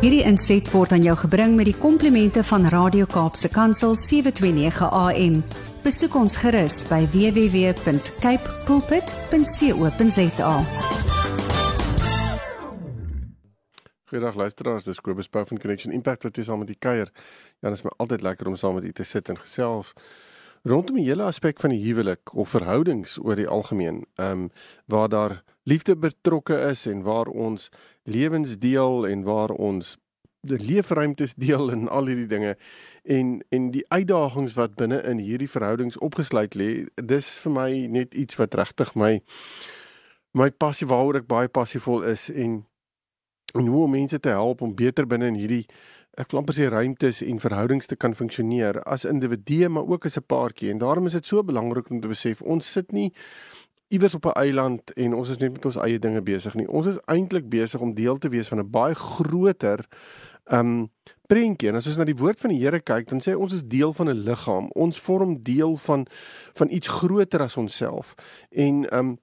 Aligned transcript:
Hierdie 0.00 0.22
inset 0.24 0.64
word 0.72 0.94
aan 0.96 1.02
jou 1.04 1.12
gebring 1.26 1.58
met 1.58 1.66
die 1.68 1.76
komplimente 1.76 2.40
van 2.48 2.62
Radio 2.72 3.04
Kaapse 3.04 3.50
Kansel 3.52 3.92
729 4.00 4.86
AM. 4.96 5.34
Besoek 5.84 6.16
ons 6.16 6.38
gerus 6.40 6.78
by 6.88 7.02
www.cape 7.12 8.54
pulpit.co.za. 8.64 10.54
Goeiedag 14.08 14.40
luisteraars, 14.40 14.88
dis 14.88 15.04
Kobus 15.04 15.28
Pau 15.28 15.44
van 15.52 15.60
Connection 15.60 15.92
Impact 15.92 16.24
wat 16.24 16.40
weer 16.40 16.48
saam 16.48 16.64
met 16.64 16.72
die 16.72 16.80
kuier. 16.80 17.12
Ja, 17.60 17.68
dit 17.68 17.76
is 17.76 17.84
my 17.84 17.92
altyd 18.00 18.24
lekker 18.24 18.48
om 18.48 18.56
saam 18.56 18.80
met 18.80 18.88
u 18.88 18.96
te 18.96 19.04
sit 19.04 19.28
en 19.28 19.36
gesels 19.36 19.92
rondom 20.64 20.96
die 20.96 21.08
hele 21.08 21.28
aspek 21.28 21.60
van 21.60 21.72
die 21.72 21.80
huwelik 21.84 22.32
of 22.32 22.56
verhoudings 22.56 23.18
oor 23.20 23.36
die 23.36 23.48
algemeen. 23.48 24.06
Ehm 24.16 24.48
um, 24.48 24.50
waar 24.88 25.08
daar 25.08 25.42
liefde 25.68 25.96
betrokke 25.96 26.56
is 26.70 26.86
en 26.86 27.02
waar 27.02 27.26
ons 27.28 27.68
lewens 28.10 28.58
deel 28.58 29.06
en 29.08 29.22
waar 29.26 29.50
ons 29.50 29.96
leefruimtes 30.40 31.34
deel 31.34 31.70
en 31.70 31.88
al 31.88 32.06
hierdie 32.06 32.26
dinge. 32.26 32.56
En 33.02 33.44
en 33.48 33.70
die 33.70 33.84
uitdagings 33.88 34.56
wat 34.58 34.74
binne 34.74 35.02
in 35.02 35.18
hierdie 35.18 35.50
verhoudings 35.50 35.98
opgesluit 35.98 36.54
lê 36.54 36.70
dis 36.94 37.28
vir 37.44 37.52
my 37.52 37.70
net 37.86 38.14
iets 38.14 38.36
wat 38.40 38.54
regtig 38.54 38.94
my 38.94 39.20
my 40.32 40.50
passie 40.50 40.86
waaroor 40.86 41.20
ek 41.20 41.30
baie 41.30 41.48
passievol 41.48 42.04
is 42.08 42.28
en 42.30 42.64
en 43.54 43.66
hoe 43.66 43.84
om 43.84 43.90
mense 43.90 44.20
te 44.20 44.30
help 44.30 44.60
om 44.62 44.74
beter 44.74 45.06
binne 45.06 45.26
in 45.26 45.38
hierdie 45.38 45.64
ek 46.18 46.30
wil 46.32 46.40
amper 46.40 46.56
sê 46.56 46.68
ruimtes 46.70 47.20
en 47.22 47.40
verhoudings 47.42 47.88
te 47.90 47.96
kan 47.96 48.14
funksioneer 48.14 48.80
as 48.82 49.06
individue 49.08 49.68
maar 49.68 49.86
ook 49.86 50.06
as 50.06 50.18
'n 50.18 50.26
paartjie. 50.26 50.70
En 50.70 50.78
daarom 50.78 51.06
is 51.06 51.12
dit 51.12 51.26
so 51.26 51.42
belangrik 51.42 51.90
om 51.90 52.00
te 52.00 52.08
besef 52.08 52.42
ons 52.42 52.72
sit 52.72 52.92
nie 52.92 53.12
iewers 53.90 54.14
op 54.14 54.24
'n 54.24 54.38
eiland 54.38 54.92
en 54.92 55.14
ons 55.14 55.28
is 55.28 55.36
net 55.36 55.52
met 55.52 55.64
ons 55.64 55.76
eie 55.76 55.98
dinge 55.98 56.22
besig 56.22 56.54
nie. 56.54 56.68
Ons 56.68 56.86
is 56.86 57.00
eintlik 57.04 57.48
besig 57.48 57.80
om 57.80 57.94
deel 57.94 58.18
te 58.18 58.28
wees 58.28 58.48
van 58.48 58.58
'n 58.58 58.70
baie 58.70 58.94
groter 58.94 59.86
um 60.52 60.90
prentjie. 61.26 61.68
En 61.68 61.74
as 61.74 61.86
ons 61.86 61.96
na 61.96 62.04
die 62.04 62.16
woord 62.16 62.40
van 62.40 62.50
die 62.50 62.60
Here 62.62 62.80
kyk, 62.80 63.08
dan 63.08 63.20
sê 63.20 63.36
ons 63.36 63.52
is 63.52 63.64
deel 63.64 63.92
van 63.92 64.08
'n 64.08 64.22
liggaam. 64.24 64.68
Ons 64.74 65.00
vorm 65.00 65.42
deel 65.42 65.76
van 65.76 66.06
van 66.52 66.70
iets 66.70 66.88
groter 66.88 67.40
as 67.40 67.56
onsself. 67.56 68.14
En 68.50 68.96
um 68.98 69.18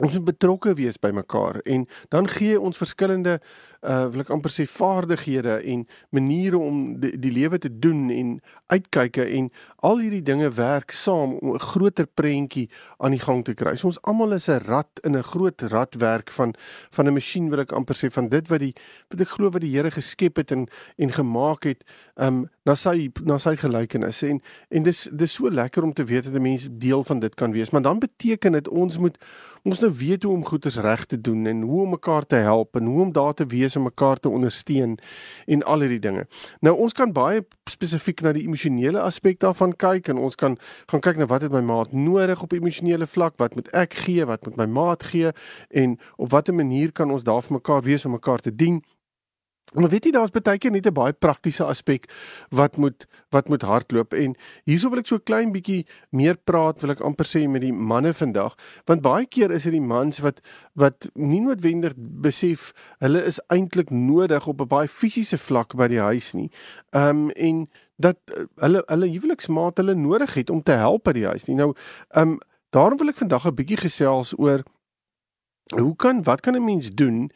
ons 0.00 0.12
moet 0.12 0.24
betrokke 0.24 0.74
wees 0.74 0.98
by 0.98 1.10
mekaar 1.10 1.60
en 1.64 1.86
dan 2.08 2.28
gee 2.28 2.60
ons 2.60 2.76
verskillende 2.76 3.40
uh 3.86 4.06
wil 4.10 4.24
ek 4.24 4.30
amper 4.34 4.50
sê 4.50 4.66
vaardighede 4.66 5.60
en 5.72 5.84
maniere 6.10 6.58
om 6.58 6.98
die, 7.00 7.12
die 7.22 7.32
lewe 7.32 7.58
te 7.62 7.70
doen 7.70 8.08
en 8.10 8.32
uitkyke 8.72 9.22
en 9.38 9.50
al 9.86 10.00
hierdie 10.02 10.24
dinge 10.26 10.50
werk 10.56 10.90
saam 10.90 11.36
om 11.38 11.54
'n 11.54 11.62
groter 11.62 12.06
prentjie 12.06 12.68
aan 12.98 13.14
die 13.14 13.22
gang 13.22 13.44
te 13.44 13.54
kry. 13.54 13.76
So 13.76 13.86
ons 13.86 14.02
almal 14.02 14.32
is 14.32 14.48
'n 14.48 14.64
rad 14.66 14.90
in 15.04 15.16
'n 15.16 15.22
groot 15.22 15.62
radwerk 15.62 16.30
van 16.30 16.54
van 16.90 17.06
'n 17.06 17.12
masjien 17.12 17.50
wil 17.50 17.60
ek 17.60 17.72
amper 17.72 17.94
sê 17.94 18.10
van 18.10 18.28
dit 18.28 18.48
wat 18.48 18.60
die 18.60 18.74
wat 19.10 19.20
ek 19.20 19.28
glo 19.28 19.50
wat 19.50 19.62
die 19.62 19.74
Here 19.76 19.90
geskep 19.90 20.36
het 20.36 20.50
en 20.50 20.68
en 20.98 21.12
gemaak 21.12 21.64
het 21.64 21.84
um 22.16 22.48
na 22.64 22.74
sy 22.74 23.10
na 23.22 23.38
sy 23.38 23.56
gelykenis 23.56 24.22
en 24.22 24.40
en 24.70 24.82
dis 24.82 25.08
dis 25.12 25.32
so 25.32 25.50
lekker 25.50 25.82
om 25.84 25.92
te 25.92 26.04
weet 26.04 26.24
dat 26.24 26.34
'n 26.34 26.42
mens 26.42 26.68
deel 26.70 27.04
van 27.04 27.18
dit 27.20 27.34
kan 27.34 27.52
wees. 27.52 27.70
Maar 27.70 27.82
dan 27.82 27.98
beteken 27.98 28.52
dit 28.52 28.68
ons 28.68 28.98
moet 28.98 29.18
ons 29.62 29.80
nou 29.80 29.92
weet 29.98 30.22
hoe 30.22 30.32
om 30.32 30.44
goeders 30.44 30.76
reg 30.76 31.04
te 31.06 31.20
doen 31.20 31.46
en 31.46 31.62
hoe 31.62 31.82
om 31.82 31.90
mekaar 31.90 32.26
te 32.26 32.36
help 32.36 32.76
en 32.76 32.84
hoe 32.84 33.02
om 33.02 33.12
daar 33.12 33.34
te 33.34 33.46
wees 33.46 33.75
om 33.76 33.86
mekaar 33.88 34.20
te 34.20 34.28
ondersteun 34.28 34.96
en 35.46 35.62
al 35.62 35.84
hierdie 35.84 36.00
dinge. 36.02 36.26
Nou 36.60 36.74
ons 36.86 36.96
kan 36.96 37.12
baie 37.12 37.44
spesifiek 37.70 38.22
na 38.24 38.32
die 38.36 38.46
emosionele 38.46 39.00
aspek 39.02 39.40
daarvan 39.44 39.74
kyk 39.76 40.10
en 40.12 40.20
ons 40.22 40.36
kan 40.38 40.58
gaan 40.90 41.04
kyk 41.04 41.20
na 41.20 41.28
wat 41.30 41.46
het 41.46 41.54
my 41.54 41.62
maat 41.66 41.92
nodig 41.92 42.42
op 42.42 42.52
emosionele 42.52 43.06
vlak, 43.06 43.36
wat 43.42 43.54
moet 43.54 43.70
ek 43.76 43.98
gee, 44.06 44.24
wat 44.26 44.46
moet 44.46 44.56
my 44.56 44.66
maat 44.66 45.06
gee 45.12 45.32
en 45.70 45.96
op 46.16 46.30
watter 46.34 46.54
manier 46.54 46.92
kan 46.92 47.10
ons 47.10 47.24
daar 47.26 47.42
vir 47.42 47.58
mekaar 47.60 47.82
wees 47.86 48.06
om 48.06 48.16
mekaar 48.16 48.44
te 48.44 48.54
dien? 48.54 48.82
Maar 49.74 49.90
weet 49.90 50.04
jy 50.06 50.12
daar's 50.14 50.30
baie 50.30 50.58
keer 50.58 50.70
net 50.70 50.86
'n 50.86 50.94
baie 50.94 51.12
praktiese 51.12 51.64
aspek 51.64 52.06
wat 52.50 52.76
moet 52.76 53.06
wat 53.30 53.48
moet 53.48 53.62
hardloop 53.62 54.14
en 54.14 54.36
hierso 54.64 54.90
wil 54.90 54.98
ek 54.98 55.06
so 55.06 55.18
klein 55.18 55.52
bietjie 55.52 55.86
meer 56.10 56.36
praat 56.36 56.80
wil 56.80 56.90
ek 56.90 57.00
amper 57.00 57.26
sê 57.26 57.48
met 57.48 57.60
die 57.60 57.72
manne 57.72 58.14
vandag 58.14 58.54
want 58.86 59.02
baie 59.02 59.26
keer 59.26 59.50
is 59.50 59.62
dit 59.62 59.72
die 59.72 59.80
mans 59.80 60.18
wat 60.18 60.40
wat 60.74 61.10
nie 61.14 61.40
noodwendig 61.40 61.94
besef 61.98 62.72
hulle 63.00 63.24
is 63.24 63.40
eintlik 63.50 63.90
nodig 63.90 64.46
op 64.46 64.60
'n 64.60 64.68
baie 64.68 64.88
fisiese 64.88 65.38
vlak 65.38 65.74
by 65.74 65.88
die 65.88 66.00
huis 66.00 66.32
nie. 66.32 66.50
Ehm 66.92 67.08
um, 67.08 67.30
en 67.30 67.68
dat 67.96 68.18
uh, 68.36 68.44
hulle 68.56 68.82
hulle 68.86 69.08
huweliksmaat 69.08 69.76
hulle 69.76 69.94
nodig 69.94 70.34
het 70.34 70.50
om 70.50 70.62
te 70.62 70.72
help 70.72 71.04
by 71.04 71.12
die 71.12 71.26
huis 71.26 71.46
nie. 71.46 71.56
Nou 71.56 71.74
ehm 72.10 72.28
um, 72.28 72.38
daarom 72.70 72.98
wil 72.98 73.08
ek 73.08 73.16
vandag 73.16 73.46
'n 73.46 73.54
bietjie 73.54 73.82
gesels 73.82 74.38
oor 74.38 74.62
hoe 75.74 75.96
kan 75.96 76.22
wat 76.22 76.40
kan 76.40 76.54
'n 76.54 76.64
mens 76.64 76.94
doen 76.94 77.30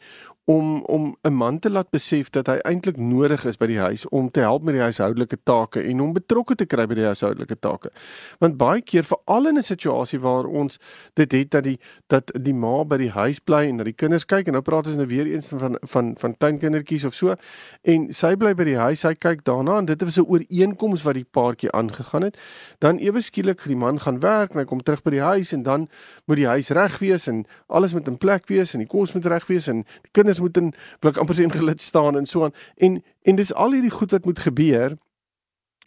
om 0.45 0.83
om 0.83 1.15
'n 1.21 1.33
man 1.33 1.59
te 1.59 1.69
laat 1.69 1.89
besef 1.89 2.29
dat 2.29 2.47
hy 2.47 2.57
eintlik 2.57 2.97
nodig 2.97 3.45
is 3.45 3.57
by 3.57 3.67
die 3.67 3.79
huis 3.79 4.07
om 4.09 4.31
te 4.31 4.39
help 4.39 4.63
met 4.63 4.73
die 4.73 4.81
huishoudelike 4.81 5.37
take 5.43 5.81
en 5.81 6.01
om 6.01 6.13
betrokke 6.13 6.55
te 6.55 6.65
kry 6.65 6.85
by 6.85 6.95
die 6.95 7.05
huishoudelike 7.05 7.59
take. 7.59 7.91
Want 8.39 8.57
baie 8.57 8.81
keer 8.81 9.03
veral 9.03 9.47
in 9.47 9.57
'n 9.57 9.63
situasie 9.63 10.19
waar 10.19 10.45
ons 10.45 10.79
dit 11.13 11.31
het 11.31 11.51
dat 11.51 11.63
die 11.63 11.79
dat 12.07 12.31
die 12.41 12.53
ma 12.53 12.83
by 12.83 12.97
die 12.97 13.09
huis 13.09 13.39
bly 13.39 13.67
en 13.67 13.77
dat 13.77 13.85
die 13.85 13.93
kinders 13.93 14.25
kyk 14.25 14.47
en 14.47 14.53
nou 14.53 14.61
praat 14.61 14.87
ons 14.87 14.95
nou 14.95 15.07
weer 15.07 15.27
eens 15.27 15.47
van 15.47 15.77
van 15.81 16.15
van 16.17 16.37
tuinkindertjies 16.37 17.05
of 17.05 17.13
so 17.13 17.35
en 17.83 18.13
sy 18.13 18.35
bly 18.35 18.53
by 18.53 18.63
die 18.63 18.77
huis, 18.77 18.99
sy 18.99 19.13
kyk 19.13 19.43
daarna 19.43 19.77
en 19.77 19.85
dit 19.85 20.01
is 20.01 20.17
'n 20.17 20.25
ooreenkoms 20.27 21.03
wat 21.03 21.13
die 21.13 21.25
paartjie 21.31 21.71
aangegaan 21.71 22.21
het. 22.21 22.37
Dan 22.79 22.97
ewe 22.97 23.21
skielik 23.21 23.63
die 23.63 23.75
man 23.75 23.99
gaan 23.99 24.19
werk 24.19 24.51
en 24.51 24.59
hy 24.59 24.65
kom 24.65 24.83
terug 24.83 25.03
by 25.03 25.11
die 25.11 25.21
huis 25.21 25.53
en 25.53 25.63
dan 25.63 25.89
moet 26.25 26.37
die 26.37 26.47
huis 26.47 26.69
reg 26.69 26.99
wees 26.99 27.27
en 27.27 27.45
alles 27.67 27.93
moet 27.93 28.07
in 28.07 28.17
plek 28.17 28.47
wees 28.47 28.73
en 28.73 28.79
die 28.79 28.87
kos 28.87 29.13
moet 29.13 29.25
reg 29.25 29.47
wees 29.47 29.67
en 29.67 29.83
die 30.01 30.11
kinders 30.11 30.30
moet 30.39 30.57
in 30.57 30.73
blik 30.99 31.17
amper 31.17 31.35
sien 31.35 31.51
gelid 31.51 31.81
staan 31.81 32.17
en 32.17 32.25
so 32.25 32.43
aan. 32.43 32.53
En 32.77 33.03
en 33.21 33.35
dis 33.35 33.53
al 33.53 33.71
hierdie 33.71 33.91
goed 33.91 34.11
wat 34.11 34.25
moet 34.25 34.39
gebeur. 34.39 34.97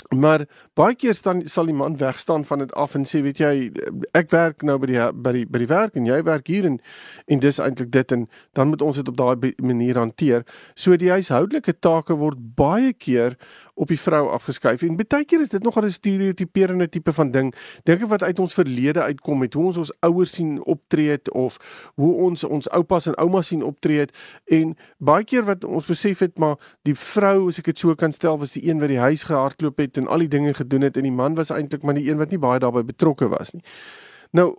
Maar 0.08 0.44
baie 0.72 0.94
keer 0.94 1.14
staan 1.14 1.46
sal 1.48 1.64
die 1.64 1.74
man 1.74 1.96
weg 1.96 2.18
staan 2.18 2.44
van 2.44 2.58
dit 2.58 2.72
af 2.72 2.94
en 2.94 3.06
sê 3.08 3.22
weet 3.24 3.38
jy 3.40 3.70
ek 4.12 4.30
werk 4.30 4.62
nou 4.62 4.76
by 4.78 4.90
die 4.90 5.00
by 5.12 5.32
die 5.32 5.44
by 5.48 5.62
die 5.62 5.70
werk 5.70 5.96
en 5.96 6.06
jy 6.06 6.20
werk 6.26 6.46
hier 6.50 6.66
en 6.68 6.78
en 7.26 7.40
dis 7.40 7.58
eintlik 7.58 7.90
dit. 7.90 8.12
En 8.12 8.28
dan 8.52 8.68
moet 8.68 8.82
ons 8.82 8.96
dit 8.96 9.08
op 9.08 9.16
daai 9.16 9.54
manier 9.62 9.98
hanteer. 9.98 10.44
So 10.74 10.96
die 10.96 11.10
huishoudelike 11.10 11.78
take 11.80 12.16
word 12.20 12.38
baie 12.56 12.92
keer 12.92 13.38
op 13.74 13.88
die 13.88 14.00
vrou 14.00 14.28
afgeskuif. 14.30 14.82
En 14.82 14.96
baie 14.96 15.24
keer 15.24 15.40
is 15.40 15.50
dit 15.50 15.62
nogal 15.62 15.84
'n 15.84 15.90
stereotiperende 15.90 16.88
tipe 16.88 17.12
van 17.12 17.30
ding. 17.30 17.54
Dink 17.82 18.02
ek 18.02 18.08
wat 18.08 18.22
uit 18.22 18.38
ons 18.38 18.54
verlede 18.54 19.02
uitkom 19.02 19.38
met 19.38 19.54
hoe 19.54 19.64
ons 19.64 19.76
ons 19.76 19.92
ouers 20.00 20.32
sien 20.32 20.64
optree 20.64 21.10
het 21.10 21.30
of 21.30 21.56
hoe 21.94 22.14
ons 22.14 22.44
ons 22.44 22.70
oupas 22.70 23.06
en 23.06 23.14
oumas 23.14 23.46
sien 23.46 23.62
optree 23.62 23.98
het 23.98 24.16
en 24.44 24.76
baie 24.98 25.24
keer 25.24 25.44
wat 25.44 25.64
ons 25.64 25.86
besef 25.86 26.18
het 26.18 26.38
maar 26.38 26.56
die 26.82 26.94
vrou 26.94 27.48
as 27.48 27.58
ek 27.58 27.64
dit 27.64 27.78
so 27.78 27.94
kan 27.94 28.12
stel 28.12 28.38
was 28.38 28.52
die 28.52 28.68
een 28.68 28.80
wat 28.80 28.88
die 28.88 28.98
huis 28.98 29.22
gehardloop 29.22 29.78
het 29.78 29.96
en 29.96 30.06
al 30.06 30.18
die 30.18 30.28
dinge 30.28 30.54
gedoen 30.54 30.80
het 30.80 30.96
en 30.96 31.02
die 31.02 31.12
man 31.12 31.34
was 31.34 31.50
eintlik 31.50 31.82
maar 31.82 31.94
die 31.94 32.10
een 32.10 32.18
wat 32.18 32.30
nie 32.30 32.38
baie 32.38 32.58
daarbey 32.58 32.84
betrokke 32.84 33.28
was 33.28 33.52
nie. 33.52 33.62
Nou 34.30 34.54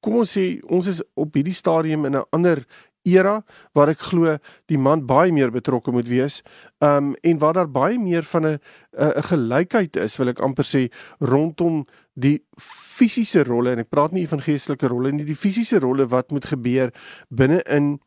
kom 0.00 0.20
ons 0.22 0.32
sê 0.36 0.44
ons 0.68 0.86
is 0.88 1.02
op 1.20 1.34
hierdie 1.36 1.56
stadium 1.56 2.04
in 2.08 2.16
'n 2.16 2.24
ander 2.30 2.64
era 3.06 3.40
waar 3.72 3.92
ek 3.92 4.02
glo 4.10 4.36
die 4.70 4.78
man 4.78 5.06
baie 5.06 5.32
meer 5.32 5.50
betrokke 5.50 5.92
moet 5.92 6.08
wees. 6.08 6.42
Um 6.84 7.14
en 7.22 7.38
waar 7.38 7.54
daar 7.54 7.70
baie 7.70 7.98
meer 7.98 8.22
van 8.22 8.46
'n 8.46 8.58
'n 8.98 9.22
gelykheid 9.22 9.96
is, 9.96 10.16
wil 10.18 10.28
ek 10.28 10.40
amper 10.40 10.64
sê 10.64 10.90
rondom 11.20 11.86
die 12.14 12.44
fisiese 12.58 13.44
rolle 13.44 13.72
en 13.72 13.78
ek 13.78 13.90
praat 13.90 14.12
nie 14.12 14.26
van 14.28 14.40
geestelike 14.40 14.88
rolle 14.88 15.12
nie, 15.12 15.24
die 15.24 15.36
fisiese 15.38 15.78
rolle 15.78 16.06
wat 16.06 16.30
moet 16.30 16.44
gebeur 16.44 16.92
binne 17.28 17.62
in 17.62 18.00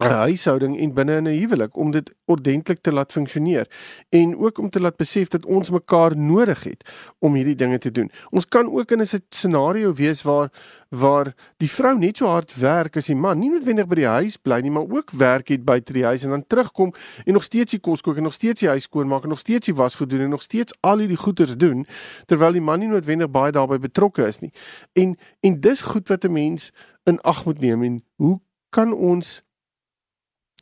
'n 0.00 0.12
huishouding 0.24 0.78
en 0.80 0.94
binne 0.94 1.16
in 1.16 1.28
'n 1.28 1.38
huwelik 1.38 1.76
om 1.76 1.90
dit 1.90 2.14
ordentlik 2.24 2.80
te 2.80 2.92
laat 2.92 3.12
funksioneer 3.12 3.66
en 4.08 4.36
ook 4.36 4.58
om 4.58 4.70
te 4.70 4.80
laat 4.80 4.96
besef 4.96 5.28
dat 5.28 5.46
ons 5.46 5.70
mekaar 5.70 6.16
nodig 6.16 6.64
het 6.64 6.84
om 7.18 7.34
hierdie 7.34 7.54
dinge 7.54 7.78
te 7.78 7.90
doen. 7.90 8.10
Ons 8.30 8.48
kan 8.48 8.70
ook 8.70 8.90
in 8.90 9.00
'n 9.00 9.20
scenario 9.28 9.92
wees 9.92 10.22
waar 10.22 10.50
waar 10.88 11.34
die 11.56 11.70
vrou 11.70 11.98
net 11.98 12.16
so 12.16 12.26
hard 12.26 12.54
werk 12.56 12.96
as 12.96 13.06
die 13.06 13.16
man, 13.16 13.38
nie 13.38 13.50
noodwendig 13.50 13.86
by 13.86 13.94
die 13.94 14.06
huis 14.06 14.36
bly 14.36 14.60
nie, 14.60 14.70
maar 14.70 14.88
ook 14.88 15.10
werk 15.10 15.48
het 15.48 15.64
buite 15.64 15.92
die 15.92 16.04
huis 16.04 16.24
en 16.24 16.30
dan 16.30 16.46
terugkom 16.46 16.94
en 17.24 17.32
nog 17.32 17.44
steeds 17.44 17.70
die 17.70 17.80
kos 17.80 18.00
kook 18.00 18.16
en 18.16 18.22
nog 18.22 18.34
steeds 18.34 18.60
die 18.60 18.68
huis 18.68 18.82
skoonmaak 18.82 19.22
en 19.22 19.28
nog 19.28 19.38
steeds 19.38 19.66
die 19.66 19.74
was 19.74 19.94
gedoen 19.94 20.20
en 20.20 20.28
nog 20.28 20.42
steeds 20.42 20.74
al 20.80 20.98
hierdie 20.98 21.16
goeders 21.16 21.56
doen 21.56 21.86
terwyl 22.26 22.52
die 22.52 22.60
man 22.60 22.78
nie 22.78 22.88
noodwendig 22.88 23.30
baie 23.30 23.52
daarbey 23.52 23.78
betrokke 23.78 24.26
is 24.26 24.38
nie. 24.38 24.52
En 24.92 25.16
en 25.40 25.60
dis 25.60 25.80
goed 25.80 26.08
wat 26.08 26.24
'n 26.24 26.32
mens 26.32 26.72
in 27.04 27.20
ag 27.20 27.44
moet 27.44 27.60
neem 27.60 27.82
en 27.82 28.02
hoe 28.16 28.40
kan 28.70 28.92
ons 28.92 29.42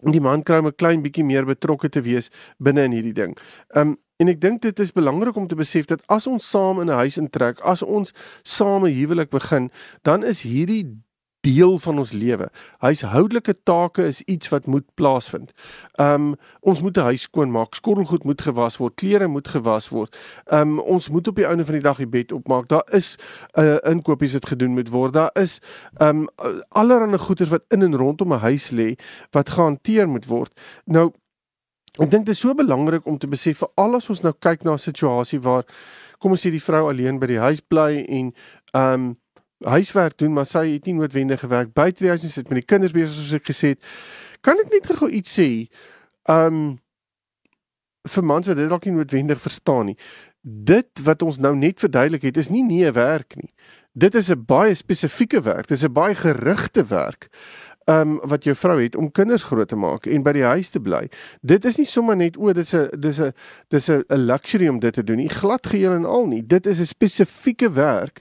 die 0.02 0.20
man 0.20 0.42
kry 0.42 0.58
om 0.58 0.66
'n 0.66 0.76
klein 0.76 1.02
bietjie 1.02 1.24
meer 1.24 1.44
betrokke 1.44 1.88
te 1.88 2.00
wees 2.00 2.30
binne 2.58 2.84
in 2.84 2.92
hierdie 2.92 3.14
ding. 3.14 3.36
Um 3.74 3.98
en 4.18 4.28
ek 4.28 4.40
dink 4.40 4.62
dit 4.62 4.80
is 4.80 4.92
belangrik 4.92 5.36
om 5.36 5.46
te 5.46 5.54
besef 5.54 5.86
dat 5.86 6.02
as 6.08 6.26
ons 6.26 6.50
saam 6.50 6.80
in 6.80 6.90
'n 6.90 6.98
huis 6.98 7.18
intrek, 7.18 7.60
as 7.60 7.82
ons 7.82 8.12
saam 8.42 8.84
'n 8.84 8.92
huwelik 8.92 9.30
begin, 9.30 9.70
dan 10.02 10.24
is 10.24 10.42
hierdie 10.42 10.98
deel 11.48 11.78
van 11.78 11.98
ons 11.98 12.12
lewe. 12.12 12.48
Huishoudelike 12.84 13.54
take 13.62 14.04
is 14.04 14.20
iets 14.22 14.48
wat 14.52 14.66
moet 14.66 14.86
plaasvind. 14.94 15.52
Um 15.96 16.34
ons 16.60 16.82
moet 16.82 16.96
'n 16.96 17.08
huis 17.10 17.22
skoonmaak, 17.22 17.74
skottelgoed 17.74 18.24
moet 18.24 18.40
gewas 18.40 18.76
word, 18.76 18.94
klere 18.94 19.26
moet 19.26 19.48
gewas 19.48 19.88
word. 19.88 20.16
Um 20.50 20.78
ons 20.78 21.08
moet 21.08 21.28
op 21.28 21.36
die 21.36 21.46
einde 21.46 21.64
van 21.64 21.74
die 21.74 21.82
dag 21.82 21.96
die 21.96 22.06
bed 22.06 22.32
opmaak. 22.32 22.68
Daar 22.68 22.86
is 22.92 23.16
'n 23.54 23.60
uh, 23.60 23.76
inkopies 23.84 24.32
wat 24.32 24.46
gedoen 24.46 24.72
moet 24.72 24.88
word. 24.88 25.12
Daar 25.12 25.30
is 25.32 25.60
um 25.98 26.28
allerlei 26.68 27.18
goeder 27.18 27.46
wat 27.46 27.64
in 27.68 27.82
en 27.82 27.96
rondom 27.96 28.32
'n 28.32 28.38
huis 28.38 28.70
lê 28.70 28.96
wat 29.30 29.50
gehanteer 29.50 30.08
moet 30.08 30.26
word. 30.26 30.60
Nou 30.84 31.12
ek 31.98 32.10
dink 32.10 32.26
dit 32.26 32.34
is 32.34 32.40
so 32.40 32.54
belangrik 32.54 33.06
om 33.06 33.18
te 33.18 33.26
besef 33.26 33.58
vir 33.58 33.68
al 33.74 33.94
ons 33.94 34.22
nou 34.22 34.32
kyk 34.38 34.64
na 34.64 34.72
'n 34.72 34.78
situasie 34.78 35.40
waar 35.40 35.64
kom 36.18 36.30
ons 36.30 36.46
sê 36.46 36.50
die 36.50 36.62
vrou 36.62 36.88
alleen 36.88 37.18
by 37.18 37.26
die 37.26 37.38
huis 37.38 37.60
bly 37.60 38.04
en 38.08 38.34
um 38.74 39.16
huiswerk 39.66 40.18
doen, 40.18 40.32
maar 40.32 40.46
sy 40.46 40.64
het 40.72 40.86
nie 40.86 40.94
noodwendig 40.94 41.40
gewerk 41.40 41.72
buite 41.74 42.02
die 42.04 42.12
huis 42.12 42.22
nie, 42.22 42.30
sit 42.30 42.50
met 42.50 42.60
die 42.60 42.68
kinders 42.68 42.94
besig 42.94 43.16
soos 43.16 43.38
ek 43.40 43.48
gesê 43.50 43.74
het. 43.74 43.80
Kan 44.40 44.60
ek 44.62 44.70
net 44.70 44.90
gou 45.00 45.10
iets 45.10 45.34
sê? 45.38 45.48
Um 46.30 46.78
vir 48.08 48.24
mans 48.24 48.46
wat 48.48 48.56
dit 48.56 48.70
dalk 48.70 48.86
nie 48.86 48.94
noodwendig 48.94 49.40
verstaan 49.42 49.90
nie. 49.90 49.96
Dit 50.42 51.02
wat 51.04 51.22
ons 51.26 51.40
nou 51.42 51.52
net 51.58 51.80
verduidelik 51.82 52.22
het, 52.22 52.38
is 52.40 52.48
nie 52.48 52.62
nie 52.62 52.86
'n 52.86 52.94
werk 52.94 53.36
nie. 53.36 53.50
Dit 53.92 54.14
is 54.14 54.30
'n 54.30 54.44
baie 54.46 54.74
spesifieke 54.74 55.42
werk. 55.42 55.66
Dit 55.66 55.78
is 55.78 55.84
'n 55.84 55.92
baie 55.92 56.14
gerigte 56.14 56.84
werk 56.86 57.28
um, 57.88 58.18
wat 58.28 58.44
jou 58.44 58.54
vrou 58.56 58.76
het 58.82 58.96
om 58.96 59.10
kinders 59.12 59.44
groot 59.48 59.68
te 59.68 59.76
maak 59.76 60.06
en 60.06 60.22
by 60.22 60.34
die 60.36 60.44
huis 60.46 60.70
te 60.74 60.80
bly. 60.80 61.06
Dit 61.40 61.64
is 61.68 61.78
nie 61.80 61.86
sommer 61.88 62.16
net 62.18 62.36
o, 62.36 62.52
dit 62.52 62.66
is 62.66 62.74
'n 62.74 63.00
dis 63.00 63.20
'n 63.20 63.32
dis 63.70 63.88
'n 63.88 64.04
luxury 64.08 64.68
om 64.68 64.78
dit 64.78 64.94
te 64.94 65.04
doen 65.04 65.16
nie. 65.16 65.28
Glad 65.28 65.66
geheel 65.66 65.92
en 65.92 66.04
al 66.04 66.26
nie. 66.26 66.42
Dit 66.46 66.66
is 66.66 66.80
'n 66.80 66.86
spesifieke 66.86 67.70
werk 67.72 68.20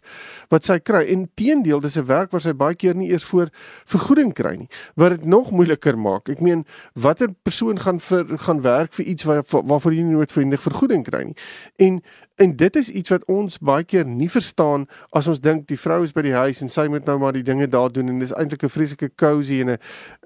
wat 0.50 0.64
sy 0.64 0.80
kry. 0.80 1.06
En 1.08 1.30
teendeel, 1.36 1.80
dis 1.80 1.98
'n 1.98 2.06
werk 2.06 2.32
waar 2.32 2.42
sy 2.42 2.54
baie 2.54 2.76
keer 2.76 2.96
nie 2.96 3.10
eers 3.10 3.24
voor 3.24 3.50
vergoeding 3.86 4.34
kry 4.34 4.56
nie. 4.56 4.70
Wat 4.96 5.10
dit 5.10 5.26
nog 5.26 5.52
moeiliker 5.52 5.98
maak. 5.98 6.30
Ek 6.30 6.42
meen, 6.42 6.66
watter 6.94 7.30
persoon 7.44 7.80
gaan 7.80 8.00
vir 8.00 8.38
gaan 8.38 8.62
werk 8.62 8.94
vir 8.94 9.06
iets 9.06 9.24
waar 9.24 9.44
waarvoor 9.48 9.94
jy 9.94 10.02
nie 10.02 10.16
noodwendig 10.16 10.62
vergoeding 10.62 11.04
kry 11.04 11.24
nie. 11.24 11.36
En 11.76 12.02
En 12.38 12.56
dit 12.56 12.76
is 12.76 12.90
iets 12.90 13.10
wat 13.10 13.26
ons 13.26 13.58
baie 13.58 13.84
keer 13.84 14.06
nie 14.06 14.30
verstaan 14.30 14.86
as 15.10 15.28
ons 15.28 15.40
dink 15.42 15.66
die 15.68 15.80
vrou 15.80 16.04
is 16.06 16.14
by 16.14 16.22
die 16.22 16.36
huis 16.38 16.62
en 16.62 16.70
sy 16.70 16.86
moet 16.94 17.08
nou 17.10 17.18
maar 17.22 17.34
die 17.34 17.46
dinge 17.46 17.66
daar 17.68 17.90
doen 17.94 18.12
en 18.14 18.20
dis 18.22 18.34
eintlik 18.34 18.64
'n 18.64 18.70
vreeslike 18.70 19.10
cozy 19.18 19.62
en 19.62 19.70
'n 19.72 19.80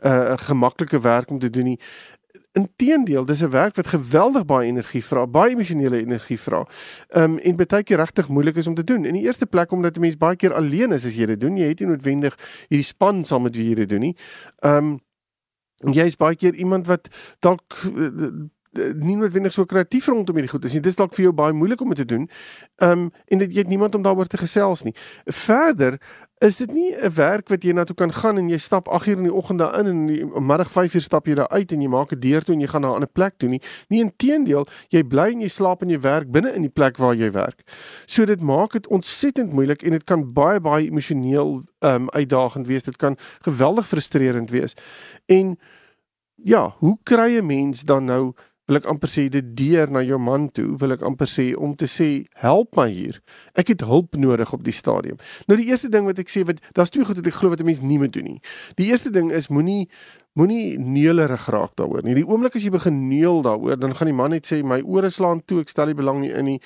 'n 0.04 0.38
gemaklike 0.38 1.00
werk 1.00 1.32
om 1.32 1.40
te 1.40 1.50
doen 1.50 1.64
nie. 1.64 1.80
Inteendeel, 2.52 3.26
dis 3.26 3.44
'n 3.44 3.50
werk 3.50 3.76
wat 3.76 3.88
geweldig 3.88 4.46
baie 4.46 4.68
energie 4.68 5.04
vra, 5.04 5.28
baie 5.28 5.52
emosionele 5.52 5.98
energie 5.98 6.40
vra. 6.40 6.68
Ehm 7.10 7.24
um, 7.24 7.38
en 7.38 7.56
baie 7.56 7.84
keer 7.84 7.98
regtig 7.98 8.28
moeilik 8.28 8.56
is 8.56 8.68
om 8.68 8.76
te 8.76 8.84
doen. 8.84 9.06
In 9.06 9.14
die 9.14 9.24
eerste 9.24 9.46
plek 9.46 9.72
omdat 9.72 9.96
'n 9.96 10.02
mens 10.02 10.18
baie 10.18 10.36
keer 10.36 10.54
alleen 10.54 10.92
is 10.92 11.06
as 11.06 11.16
jy 11.16 11.26
dit 11.26 11.42
doen. 11.42 11.58
Jy 11.58 11.68
het 11.68 11.80
nie 11.80 11.88
noodwendig 11.90 12.36
hierdie 12.68 12.86
span 12.86 13.26
saam 13.26 13.44
met 13.44 13.56
wie 13.56 13.70
jy 13.70 13.76
dit 13.76 13.90
doen 13.90 14.00
nie. 14.00 14.16
Ehm 14.60 14.78
um, 14.78 15.00
jy 15.94 16.06
is 16.06 16.16
baie 16.18 16.36
keer 16.36 16.54
iemand 16.56 16.88
wat 16.88 17.08
dalk 17.40 17.64
Eh, 17.86 18.50
nie 18.72 19.16
noodwendig 19.16 19.52
so 19.52 19.66
kreatief 19.66 20.08
rondom 20.08 20.36
hierdie 20.36 20.52
goed 20.52 20.66
is 20.66 20.74
nie. 20.74 20.82
Dis 20.82 20.96
dalk 20.96 21.14
vir 21.14 21.24
jou 21.24 21.34
baie 21.36 21.54
moeilik 21.54 21.82
om 21.82 21.90
dit 21.94 21.98
te 21.98 22.06
doen. 22.16 22.28
Ehm 22.80 22.92
um, 22.92 23.12
en 23.28 23.38
dit 23.38 23.52
jy 23.52 23.66
het 23.66 23.68
niemand 23.72 23.96
om 23.96 24.02
daaroor 24.02 24.28
te 24.28 24.38
gesels 24.38 24.84
nie. 24.84 24.94
Verder 25.26 26.00
is 26.42 26.58
dit 26.58 26.72
nie 26.74 26.96
'n 26.96 27.14
werk 27.14 27.50
wat 27.50 27.64
jy 27.64 27.72
na 27.72 27.84
toe 27.84 27.96
kan 27.96 28.12
gaan 28.12 28.38
en 28.38 28.50
jy 28.50 28.58
stap 28.58 28.88
8 28.88 29.08
uur 29.08 29.18
in 29.18 29.24
die 29.24 29.34
oggend 29.34 29.60
daar 29.60 29.80
in 29.80 29.86
en 29.86 29.98
in 29.98 30.08
die 30.08 30.26
middag 30.26 30.72
5 30.72 30.94
uur 30.94 31.02
stap 31.02 31.28
jy 31.28 31.36
daar 31.36 31.50
uit 31.50 31.72
en 31.72 31.82
jy 31.82 31.88
maak 31.88 32.12
'n 32.12 32.20
deur 32.20 32.42
toe 32.42 32.56
en 32.56 32.62
jy 32.62 32.68
gaan 32.68 32.82
na 32.82 32.88
'n 32.88 32.94
ander 32.94 33.10
plek 33.10 33.34
toe 33.38 33.50
nie. 33.50 33.62
Nie 33.90 34.00
inteendeel, 34.00 34.68
jy 34.90 35.04
bly 35.04 35.32
en 35.32 35.42
jy 35.42 35.48
slaap 35.48 35.82
en 35.82 35.90
jy 35.90 36.00
werk 36.00 36.32
binne 36.32 36.54
in 36.54 36.62
die 36.62 36.74
plek 36.74 36.98
waar 36.98 37.16
jy 37.16 37.32
werk. 37.32 37.62
So 38.06 38.26
dit 38.26 38.42
maak 38.42 38.72
dit 38.72 38.88
ontsettend 38.88 39.54
moeilik 39.54 39.84
en 39.84 39.92
dit 39.92 40.04
kan 40.04 40.34
baie 40.34 40.60
baie 40.60 40.86
emosioneel 40.86 41.64
ehm 41.80 41.96
um, 42.02 42.10
uitdagend 42.10 42.68
wees. 42.68 42.84
Dit 42.84 42.98
kan 42.98 43.18
geweldig 43.42 43.88
frustrerend 43.88 44.50
wees. 44.50 44.74
En 45.26 45.60
ja, 46.36 46.74
hoe 46.78 46.98
kry 47.04 47.38
'n 47.38 47.46
mens 47.46 47.82
dan 47.82 48.06
nou 48.06 48.34
wil 48.70 48.78
ek 48.80 48.88
amper 48.90 49.10
sê 49.10 49.26
dit 49.32 49.48
deur 49.58 49.90
na 49.92 50.04
jou 50.06 50.20
man 50.22 50.48
toe 50.56 50.68
wil 50.82 50.94
ek 50.96 51.04
amper 51.08 51.30
sê 51.30 51.52
om 51.58 51.74
te 51.76 51.88
sê 51.90 52.10
help 52.44 52.78
my 52.78 52.88
hier. 52.92 53.22
Ek 53.60 53.74
het 53.74 53.86
hulp 53.88 54.16
nodig 54.20 54.54
op 54.54 54.64
die 54.64 54.76
stadium. 54.76 55.18
Nou 55.50 55.58
die 55.60 55.68
eerste 55.72 55.90
ding 55.92 56.08
wat 56.10 56.22
ek 56.22 56.32
sê 56.32 56.46
wat 56.48 56.62
daar's 56.78 56.94
twee 56.94 57.06
goed 57.08 57.20
wat 57.20 57.28
ek 57.28 57.40
glo 57.40 57.50
wat 57.54 57.62
'n 57.62 57.66
mens 57.66 57.82
nie 57.82 58.00
moet 58.00 58.14
doen 58.14 58.24
nie. 58.24 58.42
Die 58.78 58.88
eerste 58.92 59.12
ding 59.12 59.32
is 59.32 59.50
moenie 59.50 59.90
Moenie 60.40 60.78
neelerig 60.80 61.44
raak 61.52 61.74
daaroor 61.76 62.06
nie. 62.08 62.14
Die 62.16 62.24
oomblik 62.24 62.54
as 62.56 62.64
jy 62.64 62.70
begin 62.72 63.02
neel 63.10 63.42
daaroor, 63.44 63.76
dan 63.76 63.92
gaan 63.98 64.08
die 64.08 64.16
man 64.16 64.32
net 64.32 64.48
sê 64.48 64.62
my 64.64 64.78
ore 64.80 65.10
slaan 65.12 65.42
toe, 65.44 65.60
ek 65.66 65.74
stel 65.74 65.90
nie 65.92 65.98
belang 66.00 66.22
nie 66.24 66.30
in 66.32 66.48
nie. 66.48 66.62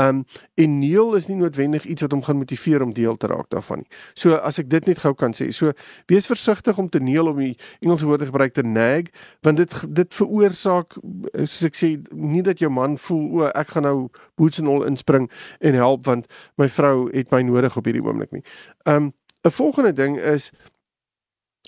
Um 0.00 0.22
en 0.56 0.78
neel 0.80 1.12
is 1.18 1.26
nie 1.28 1.36
noodwendig 1.36 1.84
iets 1.84 2.06
wat 2.06 2.16
hom 2.16 2.22
gaan 2.24 2.40
motiveer 2.40 2.80
om 2.80 2.94
deel 2.96 3.20
te 3.20 3.28
raak 3.28 3.50
daarvan 3.52 3.82
nie. 3.82 4.00
So 4.16 4.40
as 4.40 4.62
ek 4.62 4.70
dit 4.72 4.88
net 4.88 5.02
gou 5.04 5.12
kan 5.12 5.36
sê, 5.36 5.50
so 5.52 5.74
wees 6.08 6.30
versigtig 6.32 6.80
om 6.80 6.88
te 6.88 7.02
neel 7.04 7.28
om 7.28 7.44
die 7.44 7.52
Engelse 7.84 8.08
woord 8.08 8.24
te 8.24 8.30
gebruik 8.30 8.56
te 8.56 8.64
nag, 8.64 9.12
want 9.44 9.60
dit 9.60 9.76
dit 10.00 10.20
veroorsaak 10.22 10.96
soos 11.44 11.68
ek 11.68 11.76
sê 11.76 11.92
nie 12.16 12.40
dat 12.46 12.64
jou 12.64 12.72
man 12.72 12.96
voel 12.96 13.24
o, 13.42 13.46
ek 13.52 13.76
gaan 13.76 13.84
nou 13.90 13.96
boots 14.40 14.64
and 14.64 14.72
all 14.72 14.88
inspring 14.88 15.28
en 15.60 15.76
help 15.76 16.08
want 16.08 16.24
my 16.56 16.72
vrou 16.72 17.10
het 17.12 17.36
my 17.36 17.44
nodig 17.44 17.76
op 17.76 17.84
hierdie 17.84 18.06
oomblik 18.06 18.32
nie. 18.32 18.46
Um 18.88 19.12
'n 19.44 19.50
volgende 19.50 19.92
ding 19.92 20.16
is 20.16 20.52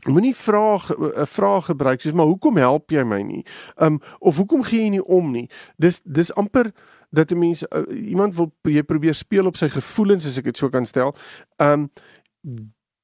Moenie 0.09 0.35
vra 0.35 0.77
'n 0.77 1.27
vraag 1.27 1.65
gebruik 1.65 2.01
soos 2.01 2.13
maar 2.13 2.27
hoekom 2.27 2.57
help 2.57 2.91
jy 2.91 3.05
my 3.05 3.23
nie? 3.23 3.47
Um 3.77 4.01
of 4.19 4.37
hoekom 4.37 4.63
gee 4.63 4.83
jy 4.83 4.89
nie 4.89 5.05
om 5.05 5.31
nie? 5.31 5.49
Dis 5.77 6.01
dis 6.05 6.35
amper 6.35 6.73
dat 7.11 7.31
'n 7.31 7.39
mens 7.39 7.63
uh, 7.63 8.09
iemand 8.09 8.35
wil 8.35 8.53
jy 8.63 8.83
probeer 8.83 9.15
speel 9.15 9.47
op 9.47 9.57
sy 9.57 9.69
gevoelens 9.69 10.27
as 10.27 10.39
ek 10.39 10.45
dit 10.45 10.57
so 10.57 10.69
kan 10.69 10.87
stel. 10.87 11.15
Um 11.57 11.91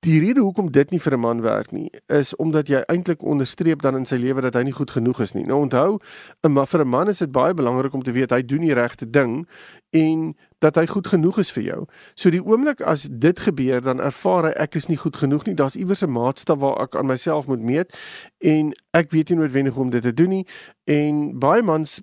Die 0.06 0.20
rede 0.22 0.40
hoekom 0.40 0.68
dit 0.70 0.90
nie 0.90 1.00
vir 1.02 1.14
'n 1.14 1.20
man 1.20 1.40
werk 1.42 1.72
nie, 1.72 1.90
is 2.06 2.36
omdat 2.36 2.68
jy 2.68 2.82
eintlik 2.86 3.22
onderstreep 3.22 3.82
dan 3.82 3.96
in 3.96 4.04
sy 4.06 4.14
lewe 4.16 4.40
dat 4.40 4.54
hy 4.54 4.62
nie 4.62 4.72
goed 4.72 4.90
genoeg 4.90 5.20
is 5.20 5.32
nie. 5.34 5.44
Nou 5.44 5.58
onthou, 5.66 5.98
vir 6.42 6.80
'n 6.80 6.88
man 6.88 7.08
is 7.08 7.18
dit 7.18 7.32
baie 7.32 7.54
belangrik 7.54 7.94
om 7.94 8.02
te 8.02 8.12
weet 8.12 8.30
hy 8.30 8.42
doen 8.42 8.60
die 8.60 8.74
regte 8.74 9.10
ding 9.10 9.48
en 9.90 10.36
dat 10.58 10.74
hy 10.74 10.86
goed 10.86 11.06
genoeg 11.06 11.38
is 11.38 11.50
vir 11.54 11.62
jou. 11.62 11.86
So 12.14 12.30
die 12.30 12.42
oomblik 12.42 12.80
as 12.80 13.06
dit 13.10 13.38
gebeur, 13.38 13.80
dan 13.80 14.00
ervaar 14.00 14.50
hy 14.50 14.52
ek 14.58 14.74
is 14.74 14.88
nie 14.88 14.98
goed 14.98 15.16
genoeg 15.16 15.46
nie. 15.46 15.54
Daar's 15.54 15.76
iewers 15.76 16.02
'n 16.02 16.10
maatstaf 16.10 16.58
waar 16.58 16.82
ek 16.82 16.96
aan 16.96 17.06
myself 17.06 17.46
moet 17.46 17.62
meet 17.62 17.96
en 18.38 18.72
ek 18.92 19.10
weet 19.10 19.30
nie 19.30 19.38
noodwendig 19.38 19.74
hoe 19.74 19.84
om 19.84 19.90
dit 19.90 20.02
te 20.02 20.14
doen 20.14 20.28
nie. 20.28 20.46
En 20.84 21.38
baie 21.38 21.62
mans 21.62 22.00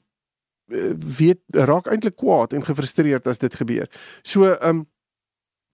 eh, 0.72 0.94
weet 1.18 1.40
raak 1.52 1.88
eintlik 1.88 2.16
kwaad 2.16 2.54
en 2.54 2.66
gefrustreerd 2.66 3.28
as 3.28 3.38
dit 3.38 3.56
gebeur. 3.56 3.90
So, 4.24 4.44
ehm 4.44 4.70
um, 4.70 4.88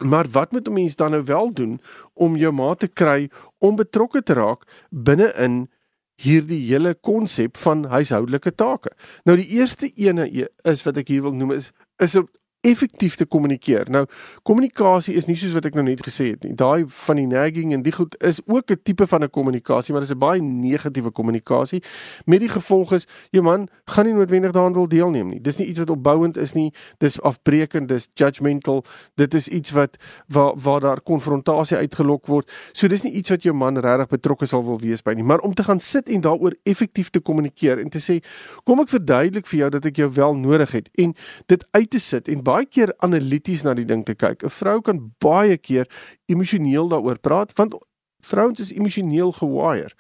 Maar 0.02 0.26
wat 0.30 0.52
moet 0.52 0.68
'n 0.68 0.74
mens 0.74 0.96
dan 0.96 1.12
nou 1.12 1.24
wel 1.24 1.54
doen 1.54 1.82
om 2.14 2.36
jou 2.36 2.54
ma 2.54 2.74
te 2.74 2.88
kry 2.88 3.30
om 3.58 3.76
betrokke 3.76 4.24
te 4.24 4.34
raak 4.34 4.86
binne-in 4.90 5.70
hierdie 6.16 6.68
hele 6.68 6.96
konsep 6.96 7.58
van 7.58 7.86
huishoudelike 7.86 8.56
take? 8.56 8.92
Nou 9.24 9.38
die 9.38 9.48
eerste 9.48 9.92
ene 9.96 10.50
is 10.62 10.84
wat 10.84 10.98
ek 10.98 11.08
hier 11.08 11.22
wil 11.22 11.34
noem 11.34 11.52
is 11.52 11.72
is 11.98 12.18
effektief 12.62 13.16
te 13.16 13.26
kommunikeer. 13.26 13.90
Nou, 13.90 14.06
kommunikasie 14.44 15.16
is 15.18 15.26
nie 15.26 15.36
soos 15.40 15.56
wat 15.58 15.66
ek 15.66 15.78
nou 15.78 15.86
net 15.86 16.04
gesê 16.06 16.32
het 16.34 16.46
nie. 16.46 16.54
Daai 16.58 16.86
van 17.06 17.18
die 17.18 17.28
nagging 17.30 17.74
en 17.74 17.82
die 17.86 17.94
goed 17.96 18.16
is 18.22 18.42
ook 18.46 18.72
'n 18.72 18.80
tipe 18.84 19.08
van 19.08 19.24
'n 19.24 19.30
kommunikasie, 19.30 19.94
maar 19.94 20.02
dit 20.02 20.10
is 20.10 20.16
'n 20.16 20.20
baie 20.20 20.42
negatiewe 20.42 21.12
kommunikasie. 21.12 21.82
Met 22.26 22.40
die 22.40 22.50
gevolg 22.50 22.94
is 22.94 23.08
jou 23.32 23.44
man 23.44 23.68
gaan 23.86 24.06
nie 24.06 24.14
noodwendig 24.14 24.52
daaraan 24.52 24.74
wil 24.74 24.88
deelneem 24.88 25.30
nie. 25.30 25.42
Dis 25.42 25.58
nie 25.58 25.68
iets 25.68 25.80
wat 25.80 25.90
opbouend 25.90 26.38
is 26.38 26.54
nie. 26.54 26.74
Dis 26.98 27.22
afbreekend, 27.22 27.88
dis 27.88 28.10
judgmental. 28.14 28.86
Dit 29.16 29.34
is 29.34 29.48
iets 29.48 29.72
wat 29.72 29.98
waar 30.28 30.54
waar 30.56 30.80
daar 30.80 31.02
konfrontasie 31.02 31.78
uitgelok 31.78 32.26
word. 32.26 32.52
So 32.72 32.88
dis 32.88 33.04
nie 33.04 33.14
iets 33.14 33.30
wat 33.30 33.44
jou 33.44 33.56
man 33.56 33.78
regtig 33.78 34.08
betrokke 34.08 34.46
sal 34.46 34.64
wil 34.64 34.80
wees 34.80 35.02
by 35.02 35.14
nie, 35.14 35.24
maar 35.24 35.40
om 35.40 35.54
te 35.54 35.64
gaan 35.64 35.80
sit 35.80 36.10
en 36.10 36.22
daaroor 36.22 36.56
effektief 36.64 37.10
te 37.10 37.20
kommunikeer 37.20 37.80
en 37.80 37.90
te 37.90 38.00
sê, 38.00 38.24
"Kom 38.64 38.80
ek 38.80 38.90
verduidelik 38.90 39.48
vir 39.48 39.60
jou 39.60 39.70
dat 39.70 39.86
ek 39.86 39.96
jou 39.96 40.12
wel 40.14 40.36
nodig 40.36 40.72
het." 40.72 40.90
En 40.96 41.16
dit 41.46 41.68
uit 41.72 41.90
te 41.90 42.00
sit 42.00 42.28
en 42.28 42.44
baie 42.52 42.66
keer 42.66 42.94
analities 43.06 43.64
na 43.64 43.76
die 43.78 43.88
ding 43.88 44.04
te 44.06 44.16
kyk. 44.16 44.44
'n 44.44 44.50
Vrou 44.60 44.82
kan 44.82 45.00
baie 45.20 45.58
keer 45.58 45.88
emosioneel 46.28 46.92
daaroor 46.92 47.20
praat 47.20 47.56
want 47.56 47.80
vrouens 48.22 48.60
is 48.60 48.72
emosioneel 48.72 49.32
gewire. 49.32 49.92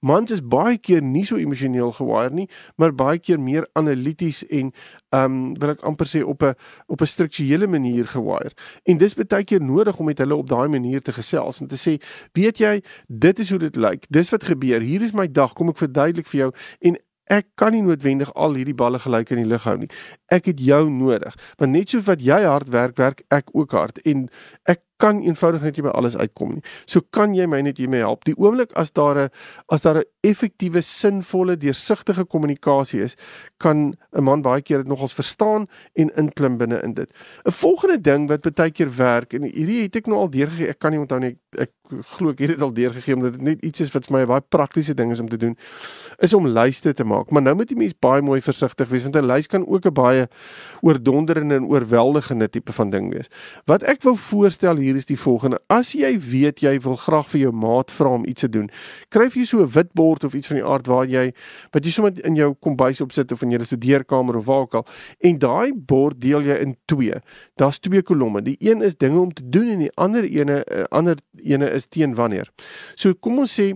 Mans 0.00 0.30
is 0.30 0.42
baie 0.44 0.78
keer 0.78 1.02
nie 1.02 1.24
so 1.24 1.36
emosioneel 1.40 1.92
gewire 1.96 2.32
nie, 2.34 2.48
maar 2.76 2.92
baie 2.94 3.18
keer 3.18 3.40
meer 3.40 3.68
analities 3.72 4.42
en 4.48 4.72
ehm 5.10 5.24
um, 5.24 5.38
wil 5.58 5.72
ek 5.72 5.84
amper 5.88 6.06
sê 6.06 6.20
op 6.22 6.42
'n 6.42 6.54
op 6.86 7.00
'n 7.00 7.06
strukturele 7.06 7.66
manier 7.66 8.06
gewire. 8.06 8.52
En 8.84 8.98
dis 8.98 9.14
baie 9.14 9.44
keer 9.44 9.62
nodig 9.62 9.98
om 9.98 10.06
met 10.06 10.18
hulle 10.18 10.36
op 10.36 10.48
daai 10.48 10.68
manier 10.68 11.00
te 11.02 11.12
gesels 11.12 11.60
en 11.60 11.66
te 11.66 11.76
sê, 11.76 11.98
"Weet 12.32 12.58
jy, 12.58 12.82
dit 13.08 13.38
is 13.38 13.50
hoe 13.50 13.58
dit 13.58 13.76
lyk. 13.76 14.06
Dis 14.08 14.30
wat 14.30 14.44
gebeur. 14.44 14.80
Hier 14.80 15.02
is 15.02 15.12
my 15.12 15.26
dag. 15.26 15.52
Kom 15.52 15.68
ek 15.68 15.76
verduidelik 15.76 16.26
vir 16.26 16.38
jou 16.40 16.52
en 16.80 16.96
ek 17.30 17.46
kan 17.60 17.74
nie 17.74 17.82
noodwendig 17.86 18.32
al 18.34 18.58
hierdie 18.58 18.76
balle 18.76 19.00
gelyk 19.02 19.32
in 19.34 19.42
die 19.44 19.48
lug 19.48 19.64
hou 19.68 19.76
nie. 19.80 19.90
Ek 20.34 20.50
het 20.50 20.60
jou 20.60 20.82
nodig. 20.90 21.36
Want 21.60 21.76
net 21.76 21.92
soos 21.92 22.06
wat 22.08 22.22
jy 22.24 22.42
hard 22.44 22.70
werk, 22.74 22.96
werk 22.98 23.24
ek 23.30 23.52
ook 23.54 23.74
hard 23.76 24.02
en 24.08 24.28
ek 24.70 24.82
kan 25.00 25.20
eenvoudig 25.24 25.62
net 25.62 25.76
nie 25.76 25.86
by 25.86 25.92
alles 25.96 26.16
uitkom 26.16 26.54
nie. 26.54 26.64
So 26.86 27.00
kan 27.16 27.34
jy 27.34 27.46
my 27.50 27.60
net 27.64 27.80
hiermee 27.80 28.04
help. 28.04 28.24
Die 28.28 28.36
oomblik 28.36 28.72
as 28.78 28.92
daar 28.92 29.18
'n 29.24 29.28
as 29.68 29.82
daar 29.82 29.98
'n 29.98 30.04
effektiewe, 30.22 30.80
sinvolle, 30.82 31.56
deursigtige 31.56 32.24
kommunikasie 32.24 33.02
is, 33.02 33.16
kan 33.58 33.94
'n 34.12 34.24
man 34.24 34.42
baie 34.42 34.62
keer 34.62 34.78
dit 34.78 34.88
nogals 34.88 35.14
verstaan 35.14 35.66
en 35.94 36.10
inklim 36.16 36.56
binne 36.58 36.80
in 36.82 36.94
dit. 36.94 37.10
'n 37.44 37.50
Volgende 37.50 38.00
ding 38.00 38.28
wat 38.28 38.54
baie 38.54 38.70
keer 38.70 38.96
werk 38.96 39.34
en 39.34 39.42
hierdie 39.42 39.82
het 39.82 39.96
ek 39.96 40.06
nou 40.06 40.18
al 40.18 40.30
deurgegee. 40.30 40.68
Ek 40.68 40.78
kan 40.78 40.92
nie 40.92 41.00
onthou 41.00 41.18
nie. 41.20 41.36
Ek, 41.58 41.68
ek 41.68 41.70
glo 42.16 42.30
ek 42.30 42.38
het 42.38 42.54
dit 42.54 42.62
al 42.62 42.72
deurgegee 42.72 43.14
omdat 43.14 43.32
dit 43.32 43.42
net 43.42 43.64
iets 43.66 43.80
is 43.80 43.92
wat 43.94 44.06
vir 44.06 44.16
my 44.16 44.22
'n 44.22 44.28
baie 44.28 44.40
praktiese 44.40 44.94
ding 44.94 45.10
is 45.10 45.20
om 45.20 45.28
te 45.28 45.36
doen 45.36 45.56
is 46.18 46.34
om 46.34 46.46
lyste 46.46 46.92
te 46.92 47.04
maak. 47.04 47.30
Maar 47.30 47.42
nou 47.42 47.54
moet 47.54 47.70
jy 47.70 47.76
mens 47.76 47.94
baie 47.98 48.22
mooi 48.22 48.40
versigtig 48.40 48.88
wees 48.88 49.02
want 49.02 49.16
'n 49.16 49.26
lys 49.26 49.46
kan 49.46 49.66
ook 49.66 49.86
'n 49.86 49.92
baie 49.92 50.28
oordonderende 50.82 51.54
en 51.54 51.66
oorweldigende 51.66 52.48
tipe 52.48 52.72
van 52.72 52.90
ding 52.90 53.12
wees. 53.12 53.28
Wat 53.66 53.82
ek 53.82 54.02
wou 54.02 54.16
voorstel 54.16 54.76
hier 54.76 54.89
is 54.96 55.06
die 55.06 55.18
volgende: 55.18 55.60
As 55.68 55.92
jy 55.92 56.18
weet 56.18 56.60
jy 56.60 56.78
wil 56.80 56.96
graag 56.96 57.28
vir 57.28 57.40
jou 57.40 57.52
maat 57.52 57.92
vra 57.92 58.14
om 58.18 58.24
iets 58.24 58.40
te 58.40 58.48
doen, 58.48 58.70
kry 59.08 59.28
jy 59.28 59.44
so 59.44 59.62
'n 59.62 59.70
wit 59.70 59.92
bord 59.94 60.24
of 60.24 60.34
iets 60.34 60.46
van 60.46 60.56
die 60.56 60.66
aard 60.66 60.86
waar 60.86 61.06
jy 61.06 61.32
wat 61.72 61.84
jy 61.84 61.90
sommer 61.90 62.24
in 62.24 62.34
jou 62.34 62.54
kombuis 62.60 63.00
opsit 63.00 63.32
of 63.32 63.42
in 63.42 63.50
jou 63.50 63.64
studeerkamer 63.64 64.36
of 64.36 64.46
waar 64.46 64.60
ook 64.60 64.74
al 64.74 64.86
en 65.20 65.38
daai 65.38 65.72
bord 65.74 66.20
deel 66.20 66.42
jy 66.42 66.56
in 66.60 66.76
twee. 66.86 67.14
Daar's 67.56 67.78
twee 67.78 68.02
kolomme. 68.02 68.42
Die 68.42 68.56
een 68.58 68.82
is 68.82 68.96
dinge 68.96 69.18
om 69.18 69.32
te 69.32 69.48
doen 69.48 69.68
en 69.68 69.78
die 69.78 69.92
ander 69.94 70.24
ene 70.24 70.64
uh, 70.66 70.84
ander 70.90 71.16
ene 71.42 71.70
is 71.70 71.86
teen 71.86 72.14
wanneer. 72.14 72.50
So 72.94 73.14
kom 73.14 73.38
ons 73.38 73.54
sê 73.60 73.74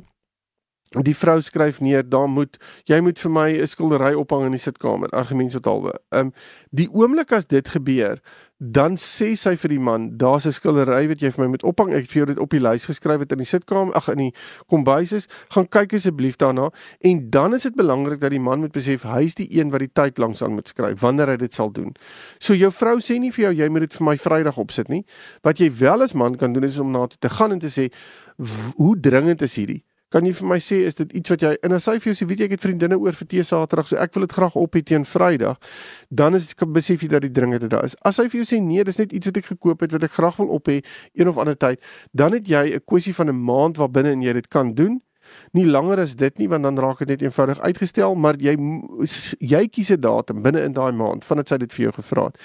die 1.02 1.14
vrou 1.16 1.40
skryf 1.42 1.80
neer 1.83 2.04
daar 2.06 2.28
moet 2.30 2.59
jy 2.87 3.00
moet 3.02 3.18
vir 3.18 3.30
my 3.30 3.49
'n 3.50 3.66
skildery 3.66 4.14
ophang 4.14 4.47
in 4.47 4.52
die 4.52 4.62
sitkamer 4.62 5.11
argument 5.11 5.52
tot 5.52 5.66
alwe. 5.66 5.92
Ehm 6.12 6.26
um, 6.26 6.33
die 6.71 6.88
oomblik 6.88 7.33
as 7.33 7.47
dit 7.47 7.68
gebeur 7.68 8.21
dan 8.59 8.95
sê 8.97 9.35
sy 9.35 9.57
vir 9.59 9.75
die 9.75 9.81
man 9.83 10.17
daar's 10.19 10.47
'n 10.47 10.53
skildery 10.53 11.09
wat 11.09 11.21
jy 11.21 11.31
vir 11.31 11.45
my 11.45 11.51
moet 11.51 11.65
ophang 11.65 11.91
ek 11.93 12.07
het 12.07 12.11
vir 12.11 12.21
jou 12.21 12.27
dit 12.27 12.39
op 12.39 12.51
die 12.51 12.61
lys 12.61 12.87
geskryf 12.87 13.21
het 13.21 13.33
in 13.33 13.39
die 13.39 13.47
sitkamer 13.47 13.95
ag 13.95 14.09
in 14.09 14.19
die 14.19 14.35
kombuis 14.71 15.13
is 15.13 15.29
gaan 15.51 15.67
kyk 15.67 15.95
asseblief 15.95 16.37
daarna 16.37 16.71
en 17.01 17.31
dan 17.31 17.55
is 17.55 17.63
dit 17.63 17.75
belangrik 17.75 18.21
dat 18.21 18.31
die 18.31 18.41
man 18.41 18.61
moet 18.61 18.73
besef 18.73 19.03
hy's 19.03 19.35
die 19.35 19.49
een 19.51 19.71
wat 19.71 19.81
die 19.81 19.93
tyd 19.93 20.19
langs 20.19 20.43
aan 20.43 20.55
moet 20.55 20.69
skryf 20.69 21.01
wanneer 21.01 21.29
hy 21.29 21.37
dit 21.37 21.53
sal 21.53 21.73
doen. 21.73 21.95
So 22.39 22.55
jou 22.55 22.71
vrou 22.71 22.99
sê 23.01 23.19
nie 23.19 23.33
vir 23.33 23.45
jou 23.45 23.55
jy 23.55 23.69
moet 23.69 23.81
dit 23.81 23.95
vir 23.95 24.07
my 24.07 24.17
Vrydag 24.17 24.59
opsit 24.59 24.89
nie. 24.89 25.05
Wat 25.43 25.59
jy 25.59 25.71
wel 25.79 26.03
as 26.03 26.15
man 26.15 26.37
kan 26.37 26.53
doen 26.53 26.65
is 26.65 26.79
om 26.79 26.93
na 26.93 27.07
toe 27.07 27.19
te 27.19 27.29
gaan 27.29 27.53
en 27.53 27.59
te 27.59 27.71
sê 27.71 27.91
hoe 28.77 29.01
dringend 29.01 29.43
is 29.43 29.57
hierdie? 29.57 29.83
Kan 30.14 30.26
jy 30.28 30.30
vir 30.38 30.47
my 30.47 30.61
sê 30.62 30.76
is 30.87 30.94
dit 31.00 31.12
iets 31.18 31.33
wat 31.33 31.42
jy 31.42 31.52
en 31.66 31.75
as 31.75 31.88
hy 31.90 31.97
vir 31.99 32.12
jou 32.12 32.18
sê 32.21 32.28
weet 32.30 32.44
jy 32.44 32.47
ek 32.47 32.52
het 32.54 32.64
vriendinne 32.64 32.99
oor 33.02 33.16
vir 33.18 33.28
tee 33.33 33.44
Saterdag 33.47 33.88
so 33.90 33.99
ek 33.99 34.14
wil 34.14 34.26
dit 34.26 34.35
graag 34.37 34.59
op 34.61 34.76
hê 34.78 34.83
teen 34.87 35.06
Vrydag. 35.09 35.59
Dan 36.11 36.38
is 36.38 36.47
dit 36.50 36.66
besef 36.76 37.02
jy 37.02 37.11
dat 37.11 37.25
die 37.26 37.33
dringende 37.35 37.71
daar 37.73 37.88
is. 37.88 37.97
As 38.06 38.21
hy 38.23 38.28
vir 38.30 38.42
jou 38.42 38.47
sê 38.52 38.61
nee 38.62 38.85
dis 38.87 39.00
net 39.02 39.14
iets 39.16 39.30
wat 39.30 39.40
ek 39.42 39.50
gekoop 39.50 39.83
het 39.83 39.97
wat 39.97 40.06
ek 40.06 40.14
graag 40.14 40.38
wil 40.38 40.54
op 40.54 40.71
hê 40.71 40.78
een 41.18 41.30
of 41.30 41.40
ander 41.42 41.59
tyd 41.59 41.83
dan 42.12 42.38
het 42.38 42.47
jy 42.47 42.78
'n 42.78 42.85
kwessie 42.87 43.14
van 43.14 43.28
'n 43.28 43.42
maand 43.50 43.76
waar 43.76 43.90
binne 43.90 44.14
en 44.14 44.23
jy 44.23 44.33
dit 44.33 44.49
kan 44.49 44.75
doen. 44.75 45.02
Nie 45.52 45.64
langer 45.66 46.00
as 46.00 46.14
dit 46.14 46.38
nie 46.38 46.49
want 46.49 46.62
dan 46.62 46.78
raak 46.78 46.99
dit 46.99 47.09
net 47.09 47.23
eenvoudig 47.23 47.61
uitgestel 47.61 48.14
maar 48.14 48.37
jy 48.38 48.54
jy 49.40 49.66
kies 49.68 49.90
'n 49.90 50.00
datum 50.00 50.42
binne 50.42 50.62
in 50.62 50.73
daai 50.73 50.92
maand 50.92 51.25
vandat 51.25 51.49
sy 51.49 51.56
dit 51.59 51.73
vir 51.73 51.83
jou 51.85 51.92
gevra 51.92 52.25
het 52.25 52.38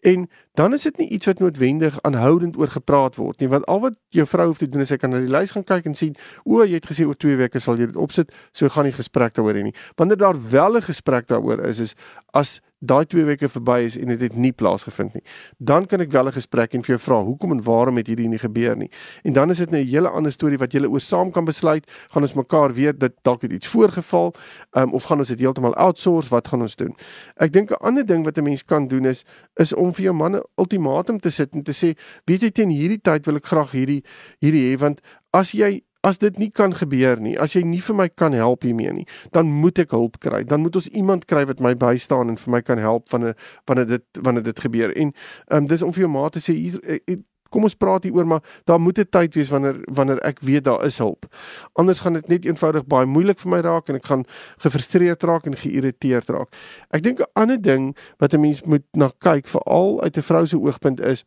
En 0.00 0.28
dan 0.54 0.74
is 0.74 0.82
dit 0.82 0.96
nie 0.96 1.08
iets 1.08 1.26
wat 1.26 1.38
noodwendig 1.38 2.02
aanhoudend 2.02 2.56
oor 2.56 2.68
gepraat 2.68 3.16
word 3.16 3.40
nie, 3.40 3.48
want 3.48 3.66
al 3.66 3.80
wat 3.80 3.96
jou 4.14 4.26
vrou 4.26 4.46
hoef 4.46 4.58
te 4.62 4.68
doen 4.68 4.84
is 4.84 4.92
sy 4.92 4.98
kan 5.00 5.10
na 5.10 5.18
die 5.22 5.30
lys 5.30 5.54
gaan 5.56 5.66
kyk 5.66 5.88
en 5.90 5.98
sien, 5.98 6.14
o, 6.44 6.62
jy 6.62 6.78
het 6.78 6.86
gesê 6.86 7.06
oor 7.06 7.18
2 7.18 7.38
weke 7.40 7.62
sal 7.62 7.78
jy 7.78 7.90
dit 7.90 7.98
opsit, 7.98 8.30
so 8.54 8.70
gaan 8.70 8.86
nie 8.86 8.94
gesprek 8.94 9.34
daaroor 9.34 9.58
hê 9.58 9.64
nie. 9.68 9.74
Wanneer 9.98 10.20
daar 10.22 10.38
wel 10.50 10.78
'n 10.78 10.86
gesprek 10.86 11.26
daaroor 11.26 11.64
is, 11.66 11.80
is 11.80 11.94
as 12.32 12.60
daai 12.78 13.06
2 13.06 13.24
weke 13.24 13.48
verby 13.48 13.82
is 13.84 13.96
en 13.96 14.08
dit 14.12 14.20
het, 14.20 14.32
het 14.32 14.38
nie 14.38 14.52
plaasgevind 14.52 15.14
nie, 15.14 15.22
dan 15.58 15.86
kan 15.86 16.00
ek 16.00 16.12
wel 16.12 16.28
'n 16.28 16.32
gesprek 16.32 16.74
en 16.74 16.82
vir 16.82 16.96
jou 16.96 16.98
vra, 16.98 17.22
hoekom 17.22 17.52
en 17.52 17.62
waarom 17.62 17.96
het 17.96 18.06
hierdie 18.06 18.28
nie 18.28 18.38
gebeur 18.38 18.76
nie? 18.76 18.90
En 19.24 19.32
dan 19.32 19.50
is 19.50 19.58
dit 19.58 19.70
'n 19.70 19.84
hele 19.84 20.08
ander 20.08 20.32
storie 20.32 20.58
wat 20.58 20.72
julle 20.72 20.88
oor 20.88 21.00
saam 21.00 21.30
kan 21.30 21.44
besluit, 21.44 21.84
gaan 22.12 22.22
ons 22.22 22.34
mekaar 22.34 22.72
weet 22.74 23.00
dat 23.00 23.12
dalk 23.22 23.42
het 23.42 23.52
iets 23.52 23.66
voorgeval, 23.66 24.34
um, 24.72 24.92
of 24.92 25.04
gaan 25.04 25.18
ons 25.18 25.28
dit 25.28 25.38
heeltemal 25.38 25.74
outsource, 25.74 26.28
wat 26.28 26.48
gaan 26.48 26.60
ons 26.60 26.76
doen? 26.76 26.94
Ek 27.36 27.52
dink 27.52 27.70
'n 27.70 27.84
ander 27.84 28.06
ding 28.06 28.24
wat 28.24 28.38
'n 28.38 28.44
mens 28.44 28.64
kan 28.64 28.88
doen 28.88 29.04
is 29.04 29.24
is 29.56 29.74
om 29.74 29.92
vir 29.92 30.04
jou 30.04 30.14
man 30.14 30.36
'n 30.36 30.42
ultimatum 30.56 31.20
te 31.20 31.30
sit 31.30 31.54
en 31.54 31.62
te 31.62 31.72
sê, 31.72 31.96
weet 32.26 32.40
jy 32.40 32.50
teen 32.50 32.70
hierdie 32.70 33.00
tyd 33.00 33.26
wil 33.26 33.36
ek 33.36 33.46
graag 33.46 33.70
hierdie 33.72 34.04
hierdie 34.40 34.74
hê 34.74 34.78
want 34.78 35.00
as 35.32 35.52
jy 35.52 35.82
as 36.08 36.18
dit 36.22 36.38
nie 36.40 36.50
kan 36.54 36.74
gebeur 36.74 37.20
nie, 37.20 37.36
as 37.40 37.54
jy 37.56 37.62
nie 37.66 37.80
vir 37.84 37.96
my 37.98 38.08
kan 38.08 38.36
help 38.36 38.64
hiermee 38.66 38.92
nie, 39.02 39.06
dan 39.36 39.50
moet 39.62 39.78
ek 39.84 39.94
hulp 39.96 40.18
kry. 40.24 40.42
Dan 40.48 40.64
moet 40.64 40.78
ons 40.80 40.90
iemand 40.96 41.26
kry 41.28 41.44
wat 41.48 41.60
my 41.64 41.74
bystaan 41.78 42.32
en 42.32 42.38
vir 42.40 42.54
my 42.56 42.62
kan 42.64 42.80
help 42.82 43.10
wanneer 43.12 43.36
wanneer 43.68 43.90
dit 43.96 44.22
wanneer 44.24 44.46
dit 44.46 44.66
gebeur. 44.66 44.94
En 44.96 45.12
ehm 45.12 45.58
um, 45.62 45.66
dis 45.68 45.82
om 45.84 45.92
vir 45.92 46.06
jou 46.06 46.12
ma 46.12 46.28
te 46.32 46.42
sê 46.42 46.56
hier 46.56 46.80
eh, 46.84 47.02
eh, 47.06 47.20
kom 47.52 47.64
ons 47.64 47.76
praat 47.80 48.04
hieroor 48.04 48.26
maar 48.28 48.42
daar 48.68 48.80
moet 48.80 48.98
'n 48.98 49.08
tyd 49.10 49.34
wees 49.34 49.48
wanneer 49.48 49.80
wanneer 49.86 50.20
ek 50.20 50.40
weet 50.40 50.64
daar 50.64 50.84
is 50.84 50.98
hulp. 50.98 51.26
Anders 51.72 52.00
gaan 52.00 52.12
dit 52.12 52.28
net 52.28 52.44
eenvoudig 52.44 52.86
baie 52.86 53.06
moeilik 53.06 53.38
vir 53.38 53.50
my 53.50 53.60
raak 53.60 53.88
en 53.88 53.94
ek 53.94 54.04
gaan 54.04 54.24
gefrustreerd 54.58 55.22
raak 55.22 55.46
en 55.46 55.56
geïrriteerd 55.56 56.28
raak. 56.28 56.52
Ek 56.90 57.02
dink 57.02 57.20
'n 57.20 57.30
ander 57.32 57.60
ding 57.60 57.96
wat 58.18 58.34
'n 58.34 58.40
mens 58.40 58.62
moet 58.62 58.84
na 58.92 59.10
kyk 59.18 59.46
veral 59.46 60.02
uit 60.02 60.16
'n 60.16 60.22
vrou 60.22 60.46
se 60.46 60.56
oogpunt 60.56 61.00
is 61.00 61.24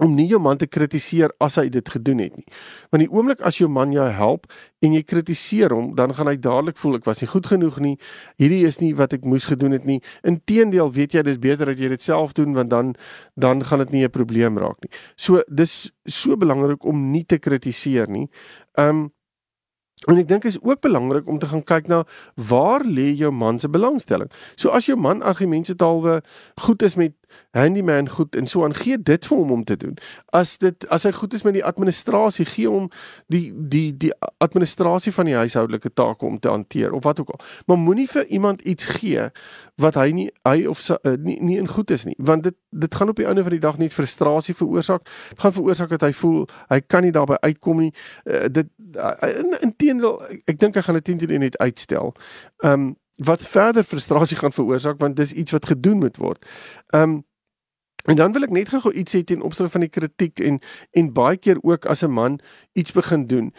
om 0.00 0.14
nie 0.16 0.24
jou 0.30 0.38
man 0.40 0.56
te 0.56 0.66
kritiseer 0.66 1.34
as 1.42 1.58
hy 1.60 1.66
dit 1.72 1.88
gedoen 1.94 2.22
het 2.22 2.36
nie. 2.38 2.46
Want 2.90 3.04
die 3.04 3.10
oomblik 3.12 3.42
as 3.44 3.58
jou 3.60 3.68
man 3.68 3.92
jou 3.92 4.06
help 4.08 4.48
en 4.82 4.96
jy 4.96 5.02
kritiseer 5.04 5.74
hom, 5.74 5.92
dan 5.98 6.14
gaan 6.16 6.30
hy 6.30 6.38
dadelik 6.40 6.80
voel 6.80 6.96
ek 6.96 7.08
was 7.08 7.20
nie 7.20 7.28
goed 7.28 7.50
genoeg 7.50 7.78
nie. 7.84 7.94
Hierdie 8.40 8.62
is 8.68 8.80
nie 8.80 8.94
wat 8.96 9.12
ek 9.12 9.26
moes 9.28 9.50
gedoen 9.52 9.76
het 9.76 9.84
nie. 9.88 10.00
Inteendeel, 10.24 10.88
weet 10.96 11.18
jy, 11.18 11.24
dis 11.28 11.40
beter 11.42 11.68
dat 11.68 11.82
jy 11.82 11.92
dit 11.92 12.02
self 12.02 12.32
doen 12.38 12.56
want 12.56 12.72
dan 12.72 12.94
dan 13.36 13.64
gaan 13.64 13.84
dit 13.84 13.92
nie 13.92 14.04
'n 14.04 14.10
probleem 14.10 14.58
raak 14.58 14.80
nie. 14.80 14.92
So 15.16 15.42
dis 15.48 15.92
so 16.06 16.36
belangrik 16.36 16.84
om 16.84 17.10
nie 17.12 17.24
te 17.24 17.38
kritiseer 17.38 18.08
nie. 18.08 18.28
Um 18.78 19.12
En 20.10 20.18
ek 20.18 20.26
dink 20.26 20.46
is 20.48 20.58
ook 20.58 20.80
belangrik 20.82 21.28
om 21.30 21.38
te 21.38 21.46
gaan 21.46 21.62
kyk 21.62 21.86
na 21.86 22.02
waar 22.34 22.82
lê 22.82 23.12
jou 23.14 23.30
man 23.30 23.58
se 23.58 23.68
belangstelling. 23.70 24.30
So 24.58 24.74
as 24.74 24.88
jou 24.90 24.96
man 24.98 25.22
argumente 25.22 25.76
talwe 25.78 26.22
goed 26.66 26.82
is 26.82 26.96
met 26.98 27.14
handyman 27.50 28.08
goed 28.08 28.36
en 28.36 28.46
so 28.46 28.64
aan 28.64 28.74
gee 28.74 28.98
dit 29.02 29.26
vir 29.26 29.38
hom 29.38 29.50
om 29.50 29.64
te 29.64 29.76
doen. 29.76 29.96
As 30.32 30.56
dit 30.58 30.86
as 30.88 31.04
hy 31.08 31.12
goed 31.12 31.34
is 31.34 31.42
met 31.42 31.56
die 31.56 31.64
administrasie, 31.64 32.46
gee 32.48 32.68
hom 32.68 32.88
die 33.32 33.52
die 33.52 33.96
die 33.96 34.12
administrasie 34.44 35.12
van 35.12 35.28
die 35.28 35.36
huishoudelike 35.36 35.92
take 35.92 36.26
om 36.26 36.38
te 36.38 36.48
hanteer 36.48 36.92
of 36.92 37.04
wat 37.04 37.20
ook 37.20 37.34
al. 37.34 37.40
Maar 37.66 37.78
moenie 37.78 38.08
vir 38.08 38.26
iemand 38.26 38.60
iets 38.60 38.86
gee 38.98 39.28
wat 39.80 39.94
hy 39.94 40.10
nie 40.12 40.28
hy 40.48 40.64
of 40.70 40.80
sy, 40.80 40.96
uh, 41.04 41.16
nie 41.18 41.38
nie 41.40 41.58
in 41.60 41.68
goed 41.68 41.90
is 41.90 42.06
nie, 42.08 42.16
want 42.18 42.44
dit 42.48 42.56
dit 42.70 42.94
gaan 42.94 43.12
op 43.12 43.16
die 43.16 43.26
einde 43.28 43.42
van 43.42 43.52
die 43.52 43.60
dag 43.60 43.78
net 43.78 43.92
frustrasie 43.92 44.54
veroorsaak. 44.56 45.04
Dit 45.04 45.40
gaan 45.40 45.52
veroorsaak 45.52 45.92
dat 45.96 46.08
hy 46.08 46.12
voel 46.16 46.48
hy 46.68 46.80
kan 46.80 47.04
nie 47.04 47.12
daarbey 47.12 47.36
uitkom 47.40 47.84
nie. 47.84 47.92
Uh, 48.24 48.48
dit 48.48 48.68
uh, 48.96 49.14
in, 49.28 49.56
in 49.60 49.76
teendeel 49.76 50.20
ek 50.48 50.58
dink 50.58 50.76
hy 50.76 50.84
gaan 50.86 51.00
dit 51.00 51.10
teen 51.10 51.40
net 51.40 51.58
uitstel. 51.58 52.14
Ehm 52.64 52.72
um, 52.72 52.90
wat 53.16 53.48
verder 53.48 53.82
frustrasie 53.82 54.36
gaan 54.36 54.52
veroorsaak 54.52 54.98
want 54.98 55.16
dis 55.16 55.32
iets 55.32 55.50
wat 55.52 55.66
gedoen 55.66 55.98
moet 55.98 56.16
word. 56.16 56.46
Ehm 56.90 57.02
um, 57.02 57.20
En 58.02 58.16
dan 58.16 58.32
wil 58.32 58.42
ek 58.42 58.50
net 58.50 58.70
gou 58.72 58.90
iets 58.90 59.14
sê 59.14 59.20
ten 59.22 59.44
opsigte 59.46 59.70
van 59.70 59.84
die 59.84 59.90
kritiek 59.90 60.40
en 60.42 60.56
en 60.98 61.10
baie 61.14 61.38
keer 61.38 61.60
ook 61.62 61.86
as 61.86 62.02
'n 62.02 62.10
man 62.10 62.40
iets 62.72 62.92
begin 62.92 63.26
doen. 63.26 63.52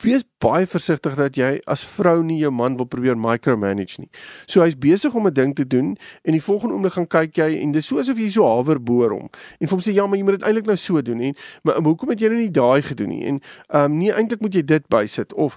Wees 0.00 0.24
baie 0.38 0.66
versigtig 0.66 1.14
dat 1.14 1.36
jy 1.36 1.60
as 1.66 1.84
vrou 1.84 2.22
nie 2.22 2.38
jou 2.38 2.50
man 2.50 2.76
wil 2.76 2.86
probeer 2.86 3.16
micromanage 3.16 4.00
nie. 4.00 4.08
So 4.46 4.62
hy's 4.62 4.78
besig 4.78 5.14
om 5.14 5.26
'n 5.26 5.32
ding 5.32 5.54
te 5.54 5.66
doen 5.66 5.96
en 6.22 6.32
die 6.32 6.42
volgende 6.42 6.74
oomblik 6.74 6.92
gaan 6.92 7.06
kyk 7.06 7.36
jy 7.36 7.60
en 7.60 7.72
dis 7.72 7.86
soos 7.86 8.08
of 8.08 8.18
jy 8.18 8.30
so 8.30 8.44
hawer 8.44 8.82
boor 8.82 9.10
hom. 9.10 9.28
En 9.60 9.68
vir 9.68 9.76
hom 9.76 9.80
sê 9.80 9.92
ja, 9.92 10.06
maar 10.06 10.16
jy 10.16 10.24
moet 10.24 10.40
dit 10.40 10.48
eintlik 10.48 10.66
nou 10.66 10.76
so 10.76 11.02
doen 11.02 11.20
en 11.20 11.34
maar 11.62 11.76
hoekom 11.76 12.08
het 12.08 12.20
jy 12.20 12.28
nou 12.28 12.38
nie 12.38 12.50
daai 12.50 12.82
gedoen 12.82 13.08
nie? 13.08 13.24
En 13.24 13.40
ehm 13.68 13.84
um, 13.84 13.98
nee, 13.98 14.12
eintlik 14.12 14.40
moet 14.40 14.54
jy 14.54 14.64
dit 14.64 14.88
bysit 14.88 15.34
of 15.34 15.56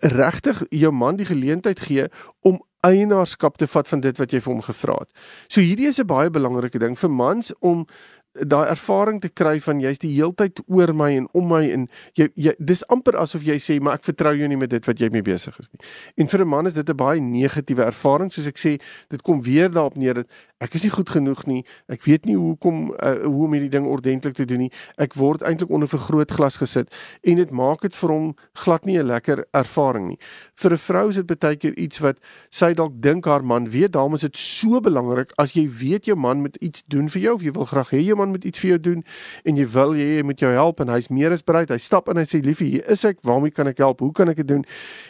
regtig 0.00 0.62
jou 0.70 0.92
man 0.92 1.16
die 1.16 1.26
geleentheid 1.28 1.80
gee 1.80 2.08
om 2.40 2.60
eienaarskap 2.80 3.56
te 3.56 3.66
vat 3.66 3.88
van 3.88 4.00
dit 4.00 4.18
wat 4.18 4.32
jy 4.32 4.40
vir 4.40 4.52
hom 4.52 4.62
gevra 4.64 4.96
het. 5.02 5.10
So 5.48 5.60
hierdie 5.60 5.88
is 5.88 6.00
'n 6.00 6.06
baie 6.06 6.30
belangrike 6.30 6.78
ding 6.78 6.96
vir 6.98 7.10
mans 7.10 7.52
om 7.60 7.86
daai 8.32 8.68
ervaring 8.70 9.18
te 9.20 9.28
kry 9.28 9.58
van 9.60 9.80
jy's 9.82 9.98
die 9.98 10.12
heeltyd 10.14 10.60
oor 10.70 10.92
my 10.94 11.10
en 11.16 11.26
om 11.34 11.48
my 11.50 11.64
en 11.74 11.86
jy, 12.18 12.28
jy 12.38 12.54
dis 12.62 12.84
amper 12.94 13.18
asof 13.18 13.42
jy 13.42 13.56
sê 13.58 13.80
maar 13.82 13.98
ek 13.98 14.06
vertrou 14.06 14.32
jou 14.38 14.48
nie 14.48 14.58
met 14.60 14.70
dit 14.70 14.86
wat 14.86 15.02
jy 15.02 15.08
mee 15.10 15.24
besig 15.26 15.56
is 15.58 15.70
nie. 15.72 15.82
En 16.16 16.30
vir 16.30 16.44
'n 16.44 16.48
man 16.48 16.66
is 16.66 16.74
dit 16.74 16.88
'n 16.88 16.96
baie 16.96 17.20
negatiewe 17.20 17.82
ervaring 17.84 18.30
soos 18.32 18.46
ek 18.46 18.58
sê 18.58 18.80
dit 19.10 19.22
kom 19.22 19.42
weer 19.42 19.68
daarop 19.68 19.96
neer 19.96 20.14
dat 20.14 20.26
ek 20.60 20.74
is 20.74 20.82
nie 20.82 20.90
goed 20.90 21.08
genoeg 21.08 21.46
nie. 21.46 21.64
Ek 21.88 22.04
weet 22.04 22.26
nie 22.26 22.36
hoe 22.36 22.56
kom 22.56 22.92
uh, 22.92 23.24
hoe 23.24 23.44
om 23.46 23.52
hierdie 23.52 23.72
ding 23.72 23.86
ordentlik 23.86 24.34
te 24.34 24.44
doen 24.44 24.58
nie. 24.58 24.72
Ek 24.96 25.14
word 25.14 25.42
eintlik 25.42 25.70
onder 25.70 25.88
'n 25.88 25.96
vergrootglas 25.98 26.60
gesit 26.60 26.88
en 27.24 27.36
dit 27.36 27.50
maak 27.50 27.80
dit 27.80 27.94
vir 27.94 28.10
hom 28.10 28.34
glad 28.54 28.84
nie 28.84 28.98
'n 28.98 29.06
lekker 29.06 29.44
ervaring 29.52 30.08
nie. 30.08 30.18
Vir 30.54 30.72
'n 30.72 30.76
vrou 30.76 31.08
is 31.08 31.16
dit 31.16 31.26
baie 31.26 31.56
keer 31.56 31.74
iets 31.78 31.98
wat 31.98 32.18
sy 32.50 32.74
dalk 32.74 33.00
dink 33.00 33.24
haar 33.24 33.44
man 33.44 33.68
weet. 33.68 33.92
Daarom 33.92 34.14
is 34.14 34.20
dit 34.20 34.36
so 34.36 34.80
belangrik 34.80 35.32
as 35.38 35.52
jy 35.52 35.68
weet 35.68 36.04
jou 36.04 36.16
man 36.16 36.40
moet 36.40 36.56
iets 36.56 36.84
doen 36.86 37.08
vir 37.08 37.22
jou 37.22 37.34
of 37.34 37.42
jy 37.42 37.52
wil 37.52 37.64
graag 37.64 37.90
hê 37.90 38.04
jou 38.04 38.16
man 38.20 38.34
moet 38.34 38.46
iets 38.48 38.62
vir 38.62 38.74
jou 38.74 38.80
doen 38.90 39.04
en 39.48 39.60
jy 39.60 39.66
wil 39.74 39.96
hê 39.98 40.08
hy 40.18 40.24
moet 40.28 40.44
jou 40.44 40.52
help 40.54 40.82
en 40.84 40.92
hy's 40.94 41.10
meer 41.12 41.34
as 41.34 41.44
bereid. 41.46 41.72
Hy 41.72 41.80
stap 41.82 42.08
in 42.08 42.18
en 42.18 42.24
hy 42.24 42.28
sê 42.28 42.42
liefie, 42.44 42.70
hier 42.76 42.92
is 42.92 43.04
ek. 43.08 43.20
Waarmee 43.26 43.54
kan 43.56 43.70
ek 43.70 43.82
help? 43.82 44.04
Hoe 44.04 44.12
kan 44.16 44.32
ek 44.32 44.42
dit 44.42 44.50
doen? 44.52 44.64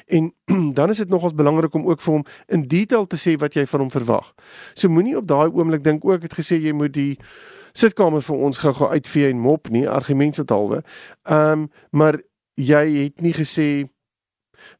En 0.09 0.33
dan 0.79 0.95
is 0.95 1.03
dit 1.03 1.13
nogals 1.13 1.37
belangrik 1.37 1.75
om 1.79 1.87
ook 1.91 2.03
vir 2.05 2.15
hom 2.19 2.27
in 2.49 2.67
detail 2.71 3.07
te 3.11 3.21
sê 3.21 3.37
wat 3.41 3.59
jy 3.59 3.67
van 3.71 3.87
hom 3.87 3.93
verwag. 3.95 4.33
So 4.75 4.93
moenie 4.93 5.17
op 5.19 5.29
daai 5.31 5.49
oomblik 5.51 5.85
dink 5.87 6.07
ook 6.07 6.27
het 6.27 6.37
gesê 6.39 6.61
jy 6.61 6.75
moet 6.77 6.95
die 6.97 7.15
sitkamer 7.77 8.23
vir 8.27 8.43
ons 8.49 8.59
gou-gou 8.59 8.91
uitvee 8.91 9.31
en 9.31 9.43
mop 9.43 9.71
nie, 9.71 9.87
argument 9.89 10.41
tot 10.41 10.51
halwe. 10.55 10.83
Ehm 11.29 11.67
um, 11.67 11.69
maar 11.91 12.21
jy 12.61 12.83
het 12.97 13.23
nie 13.25 13.33
gesê 13.33 13.89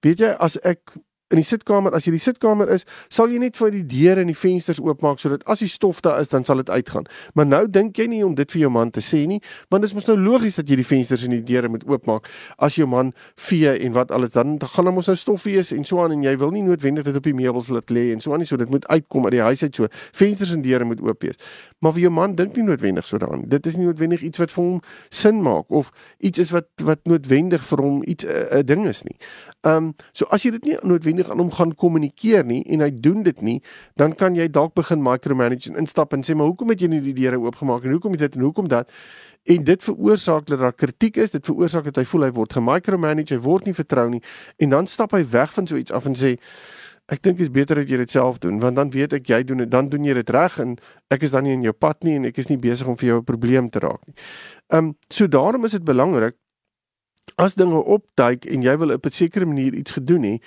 weet 0.05 0.21
jy 0.21 0.35
as 0.43 0.59
ek 0.67 0.93
in 1.31 1.39
die 1.39 1.47
sitkamer, 1.47 1.95
as 1.95 2.07
jy 2.07 2.15
die 2.17 2.23
sitkamer 2.23 2.71
is, 2.75 2.85
sal 3.13 3.31
jy 3.31 3.39
net 3.43 3.59
vir 3.61 3.71
die 3.75 3.85
deure 3.87 4.25
en 4.25 4.31
die 4.31 4.37
vensters 4.37 4.81
oopmaak 4.83 5.21
sodat 5.23 5.45
as 5.51 5.63
die 5.63 5.71
stof 5.71 6.03
daar 6.03 6.21
is, 6.21 6.33
dan 6.33 6.45
sal 6.45 6.63
dit 6.63 6.71
uitgaan. 6.71 7.07
Maar 7.39 7.47
nou 7.47 7.63
dink 7.71 7.99
jy 7.99 8.09
nie 8.11 8.23
om 8.27 8.35
dit 8.39 8.51
vir 8.51 8.65
jou 8.65 8.71
man 8.75 8.91
te 8.91 9.03
sê 9.05 9.23
nie, 9.31 9.41
want 9.71 9.85
dit 9.85 9.91
is 9.91 9.95
mos 9.95 10.09
nou 10.11 10.19
logies 10.19 10.59
dat 10.59 10.71
jy 10.71 10.81
die 10.81 10.87
vensters 10.87 11.25
en 11.27 11.35
die 11.37 11.43
deure 11.47 11.71
moet 11.71 11.87
oopmaak 11.89 12.27
as 12.59 12.79
jou 12.79 12.89
man 12.91 13.13
vee 13.39 13.77
en 13.87 13.95
wat 13.97 14.11
alles 14.15 14.35
dan 14.35 14.59
gaan 14.61 14.91
hom 14.91 15.01
ons 15.01 15.11
nou 15.11 15.17
stof 15.19 15.47
wees 15.49 15.73
en 15.77 15.87
so 15.87 16.03
aan 16.03 16.17
en 16.17 16.25
jy 16.27 16.35
wil 16.41 16.51
nie 16.55 16.65
noodwendig 16.67 17.07
dit 17.07 17.17
op 17.17 17.27
die 17.27 17.37
meubels 17.37 17.71
laat 17.71 17.93
lê 17.95 18.11
en 18.15 18.23
so 18.23 18.35
aan 18.35 18.43
nie, 18.43 18.49
so 18.49 18.59
dit 18.61 18.71
moet 18.71 18.87
uitkom 18.91 19.29
uit 19.29 19.37
die 19.37 19.45
huis 19.47 19.63
uit 19.63 19.77
so. 19.77 19.91
Vensters 20.17 20.55
en 20.57 20.65
deure 20.65 20.87
moet 20.89 21.01
oop 21.05 21.23
wees. 21.23 21.39
Maar 21.81 21.95
vir 21.97 22.07
jou 22.07 22.13
man 22.15 22.35
dink 22.39 22.57
nie 22.59 22.67
noodwendig 22.67 23.07
so 23.07 23.21
daaraan. 23.21 23.47
Dit 23.51 23.67
is 23.67 23.79
nie 23.79 23.87
noodwendig 23.87 24.25
iets 24.27 24.43
wat 24.43 24.53
vir 24.55 24.65
hom 24.65 24.81
sin 25.15 25.43
maak 25.45 25.71
of 25.71 25.93
iets 26.19 26.43
is 26.43 26.53
wat 26.55 26.69
wat 26.87 27.07
noodwendig 27.09 27.65
vir 27.71 27.83
hom 27.85 28.03
iets 28.07 28.25
'n 28.25 28.31
uh, 28.31 28.59
uh, 28.59 28.63
ding 28.65 28.87
is 28.89 29.03
nie. 29.05 29.17
Ehm 29.63 29.77
um, 29.77 29.95
so 30.13 30.27
as 30.31 30.43
jy 30.43 30.51
dit 30.51 30.65
nie 30.65 30.77
noodwendig 30.83 31.20
noodwendig 31.21 31.31
aan 31.31 31.39
hom 31.39 31.51
gaan 31.51 31.75
kommunikeer 31.75 32.45
nie 32.45 32.63
en 32.69 32.81
hy 32.81 32.91
doen 32.91 33.23
dit 33.23 33.41
nie, 33.43 33.61
dan 33.97 34.15
kan 34.15 34.35
jy 34.35 34.49
dalk 34.49 34.75
begin 34.75 35.03
micromanage 35.03 35.71
en 35.71 35.79
instap 35.79 36.13
en 36.13 36.23
sê 36.23 36.35
maar 36.35 36.47
hoekom 36.47 36.71
het 36.71 36.81
jy 36.81 36.89
nie 36.89 37.01
die 37.01 37.15
deure 37.15 37.39
oopgemaak 37.41 37.85
en 37.85 37.93
hoekom 37.93 38.13
het 38.13 38.21
dit 38.21 38.37
en 38.37 38.43
hoekom 38.43 38.69
dat? 38.69 38.91
En 39.49 39.65
dit 39.65 39.83
veroorsaak 39.83 40.47
dat 40.47 40.61
daar 40.61 40.73
kritiek 40.75 41.17
is, 41.17 41.31
dit 41.31 41.45
veroorsaak 41.45 41.85
dat 41.85 41.97
hy 41.97 42.05
voel 42.05 42.29
hy 42.29 42.31
word 42.33 42.53
gemicromanage, 42.53 43.35
hy 43.35 43.41
word 43.41 43.67
nie 43.67 43.75
vertrou 43.75 44.09
nie 44.11 44.23
en 44.59 44.71
dan 44.71 44.87
stap 44.87 45.13
hy 45.13 45.25
weg 45.25 45.53
van 45.53 45.67
so 45.67 45.77
iets 45.77 45.93
af 45.93 46.07
en 46.07 46.17
sê 46.17 46.37
Ek 47.11 47.19
dink 47.27 47.41
dit 47.41 47.43
is 47.43 47.51
beter 47.51 47.75
dat 47.75 47.89
jy 47.91 47.97
dit 47.99 48.13
self 48.13 48.37
doen 48.39 48.61
want 48.63 48.77
dan 48.79 48.91
weet 48.95 49.17
ek 49.19 49.27
jy 49.27 49.41
doen 49.43 49.65
dit 49.65 49.71
dan 49.71 49.89
doen 49.91 50.05
jy 50.07 50.15
dit 50.15 50.29
reg 50.31 50.61
en 50.63 50.77
ek 51.11 51.25
is 51.27 51.33
dan 51.35 51.43
nie 51.43 51.57
in 51.57 51.65
jou 51.67 51.73
pad 51.75 52.05
nie 52.07 52.15
en 52.21 52.29
ek 52.29 52.39
is 52.39 52.47
nie 52.47 52.59
besig 52.63 52.87
om 52.87 52.95
vir 52.95 53.09
jou 53.09 53.17
'n 53.19 53.27
probleem 53.27 53.67
te 53.67 53.83
raak 53.83 53.99
nie. 54.07 54.15
Ehm 54.71 54.93
um, 54.93 54.95
so 55.11 55.27
daarom 55.27 55.65
is 55.67 55.75
dit 55.75 55.83
belangrik 55.83 56.39
as 57.37 57.55
dinge 57.55 57.83
opduik 57.83 58.47
en 58.47 58.63
jy 58.63 58.77
wil 58.79 58.95
op 58.95 59.07
'n 59.07 59.11
sekere 59.11 59.47
manier 59.47 59.75
iets 59.75 59.93
gedoen 59.93 60.23
hê, 60.23 60.39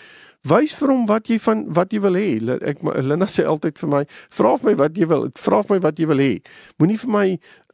Wys 0.44 0.74
vir 0.76 0.92
hom 0.92 1.06
wat 1.08 1.30
jy 1.32 1.38
van 1.40 1.62
wat 1.72 1.94
jy 1.96 2.02
wil 2.04 2.18
hê. 2.20 2.28
Ek 2.68 2.82
Linda 2.84 3.30
sê 3.32 3.46
altyd 3.48 3.78
vir 3.80 3.92
my, 3.94 4.02
vra 4.36 4.58
vir 4.60 4.72
my 4.72 4.76
wat 4.82 4.98
jy 5.00 5.08
wil. 5.08 5.30
Vra 5.40 5.62
vir 5.64 5.78
my 5.78 5.84
wat 5.86 6.02
jy 6.02 6.08
wil 6.10 6.24
hê. 6.24 6.34
Moenie 6.82 7.00
vir 7.00 7.14
my 7.16 7.28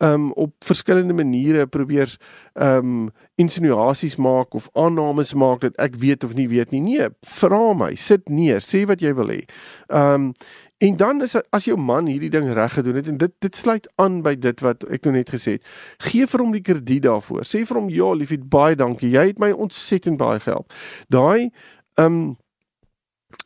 um 0.06 0.30
op 0.40 0.54
verskillende 0.64 1.16
maniere 1.18 1.66
probeer 1.68 2.14
um 2.62 3.10
insinuasies 3.42 4.20
maak 4.22 4.54
of 4.56 4.70
aannames 4.78 5.34
maak 5.34 5.66
dat 5.66 5.82
ek 5.82 5.98
weet 5.98 6.24
of 6.28 6.38
nie 6.38 6.46
weet 6.52 6.72
nie. 6.76 6.84
Nee, 6.86 7.10
vra 7.26 7.74
my, 7.74 7.96
sit 7.98 8.30
neer, 8.30 8.62
sê 8.62 8.86
wat 8.90 9.02
jy 9.02 9.18
wil 9.18 9.34
hê. 9.34 9.44
Um 9.90 10.34
En 10.80 10.96
dan 10.96 11.22
is 11.22 11.34
as 11.52 11.66
jou 11.68 11.76
man 11.76 12.08
hierdie 12.08 12.30
ding 12.32 12.46
reg 12.56 12.72
gedoen 12.78 12.96
het 12.96 13.08
en 13.12 13.18
dit 13.20 13.32
dit 13.44 13.56
sluit 13.56 13.88
aan 14.00 14.22
by 14.24 14.32
dit 14.40 14.62
wat 14.64 14.86
ek 14.88 15.04
nou 15.04 15.12
net 15.18 15.34
gesê 15.34 15.58
het. 15.58 15.66
Gee 16.08 16.24
vir 16.24 16.40
hom 16.40 16.54
die 16.56 16.62
krediet 16.64 17.04
daarvoor. 17.04 17.44
Sê 17.44 17.66
vir 17.68 17.80
hom 17.82 17.90
ja, 17.92 18.14
liefie, 18.16 18.40
baie 18.40 18.78
dankie. 18.80 19.10
Jy 19.12 19.26
het 19.34 19.42
my 19.44 19.52
ontsettend 19.52 20.16
baie 20.22 20.40
gehelp. 20.40 20.72
Daai 21.12 21.52
um 22.00 22.38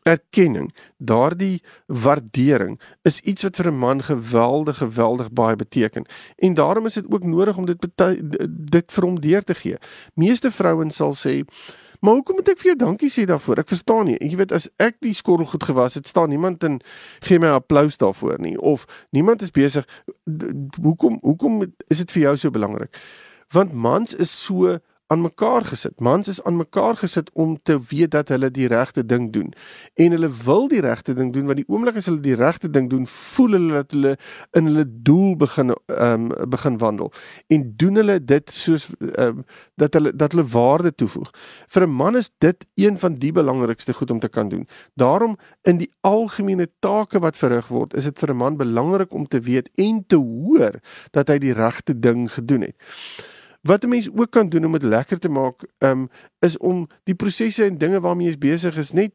erkenning, 0.03 0.73
daardie 0.97 1.61
waardering 1.87 2.79
is 3.01 3.19
iets 3.19 3.43
wat 3.43 3.55
vir 3.55 3.71
'n 3.71 3.77
man 3.77 4.03
geweldig 4.03 4.77
geweldig 4.77 5.31
baie 5.31 5.55
beteken. 5.55 6.05
En 6.37 6.53
daarom 6.53 6.85
is 6.85 6.93
dit 6.93 7.05
ook 7.09 7.23
nodig 7.23 7.57
om 7.57 7.65
dit 7.65 7.87
dit 8.71 8.91
vir 8.91 9.03
hom 9.03 9.19
deur 9.19 9.43
te 9.43 9.53
gee. 9.53 9.77
Meeste 10.13 10.51
vrouens 10.51 10.95
sal 10.95 11.13
sê, 11.13 11.45
"Maar 11.99 12.13
hoekom 12.13 12.35
moet 12.35 12.49
ek 12.49 12.57
vir 12.57 12.65
jou 12.65 12.75
dankie 12.75 13.09
sê 13.09 13.25
daarvoor? 13.25 13.57
Ek 13.57 13.67
verstaan 13.67 14.05
nie." 14.05 14.17
Jy 14.29 14.35
weet 14.35 14.51
as 14.51 14.69
ek 14.77 14.95
die 14.99 15.13
skorrel 15.13 15.45
goed 15.45 15.63
gewas 15.63 15.93
het, 15.93 16.07
staan 16.07 16.29
niemand 16.29 16.63
en 16.63 16.81
gee 17.19 17.39
my 17.39 17.47
applous 17.47 17.97
daarvoor 17.97 18.39
nie 18.39 18.61
of 18.61 18.85
niemand 19.09 19.41
is 19.41 19.51
besig 19.51 19.85
hoekom 20.81 21.17
hoekom 21.21 21.73
is 21.87 21.97
dit 21.97 22.11
vir 22.11 22.21
jou 22.21 22.37
so 22.37 22.49
belangrik? 22.49 22.97
Want 23.49 23.73
mans 23.73 24.13
is 24.13 24.43
so 24.43 24.79
aan 25.07 25.21
mekaar 25.21 25.65
gesit. 25.65 25.99
Mans 25.99 26.27
is 26.27 26.43
aan 26.43 26.55
mekaar 26.57 26.97
gesit 26.97 27.29
om 27.33 27.59
te 27.63 27.79
weet 27.89 28.11
dat 28.11 28.27
hulle 28.27 28.51
die 28.51 28.67
regte 28.67 29.05
ding 29.05 29.31
doen. 29.33 29.53
En 29.93 30.11
hulle 30.11 30.29
wil 30.43 30.67
die 30.67 30.81
regte 30.81 31.13
ding 31.13 31.33
doen 31.33 31.45
want 31.45 31.59
die 31.59 31.67
oomblik 31.67 31.97
as 31.99 32.07
hulle 32.09 32.23
die 32.23 32.37
regte 32.39 32.69
ding 32.69 32.89
doen, 32.89 33.07
voel 33.07 33.57
hulle 33.57 33.73
dat 33.81 33.91
hulle 33.91 34.13
in 34.51 34.69
hulle 34.71 34.85
doel 34.87 35.35
begin 35.35 35.73
ehm 35.73 36.29
um, 36.31 36.49
begin 36.49 36.77
wandel. 36.77 37.11
En 37.47 37.65
doen 37.77 37.99
hulle 38.01 38.17
dit 38.23 38.49
soos 38.49 38.89
ehm 38.99 39.43
um, 39.43 39.43
dat 39.75 39.93
hulle 39.93 40.15
dat 40.15 40.31
hulle 40.31 40.47
waarde 40.55 40.93
toevoeg. 40.95 41.31
Vir 41.67 41.87
'n 41.87 41.95
man 42.03 42.15
is 42.15 42.31
dit 42.37 42.65
een 42.75 42.97
van 42.97 43.19
die 43.19 43.31
belangrikste 43.31 43.93
goed 43.93 44.11
om 44.11 44.19
te 44.19 44.29
kan 44.29 44.49
doen. 44.49 44.67
Daarom 44.95 45.37
in 45.61 45.77
die 45.77 45.91
algemene 46.01 46.67
take 46.79 47.19
wat 47.19 47.37
verrig 47.37 47.67
word, 47.67 47.93
is 47.93 48.03
dit 48.03 48.19
vir 48.19 48.29
'n 48.29 48.37
man 48.37 48.57
belangrik 48.57 49.13
om 49.13 49.27
te 49.27 49.39
weet 49.39 49.69
en 49.75 50.03
te 50.07 50.15
hoor 50.15 50.79
dat 51.11 51.27
hy 51.27 51.37
die 51.37 51.53
regte 51.53 51.99
ding 51.99 52.33
gedoen 52.33 52.61
het. 52.61 52.75
Wat 53.63 53.83
'n 53.83 53.89
mens 53.89 54.09
ook 54.11 54.31
kan 54.31 54.49
doen 54.49 54.65
om 54.65 54.71
dit 54.71 54.83
lekker 54.83 55.19
te 55.19 55.29
maak, 55.29 55.63
um, 55.79 56.09
is 56.39 56.57
om 56.57 56.87
die 57.03 57.15
prosesse 57.15 57.65
en 57.65 57.77
dinge 57.77 57.99
waarmee 57.99 58.27
jy 58.27 58.37
besig 58.37 58.77
is 58.77 58.91
net 58.91 59.11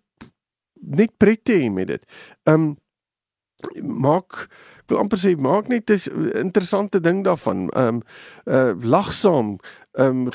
net 0.81 1.17
pret 1.17 1.45
te 1.45 1.53
hê 1.53 1.71
met 1.73 1.89
dit. 1.89 2.05
Um 2.49 2.77
maak 3.83 4.45
ek 4.47 4.93
wil 4.93 5.01
amper 5.03 5.19
sê 5.19 5.35
maak 5.37 5.69
net 5.69 5.91
'n 5.91 6.31
interessante 6.39 7.01
ding 7.01 7.25
daarvan. 7.25 7.69
Um 7.77 8.03
uh 8.47 8.73
lag 8.81 9.13
saam, 9.13 9.59
um 9.99 10.31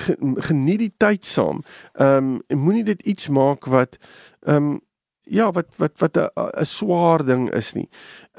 geniet 0.48 0.80
die 0.80 0.94
tyd 0.98 1.26
saam. 1.26 1.64
Um 1.94 2.42
en 2.48 2.58
moenie 2.58 2.84
dit 2.84 3.02
iets 3.02 3.30
maak 3.30 3.66
wat 3.66 3.98
um 4.42 4.82
ja, 5.24 5.52
wat 5.52 5.76
wat 5.78 6.00
wat 6.00 6.18
'n 6.18 6.30
'n 6.36 6.66
swaar 6.66 7.26
ding 7.26 7.50
is 7.54 7.74
nie. 7.74 7.90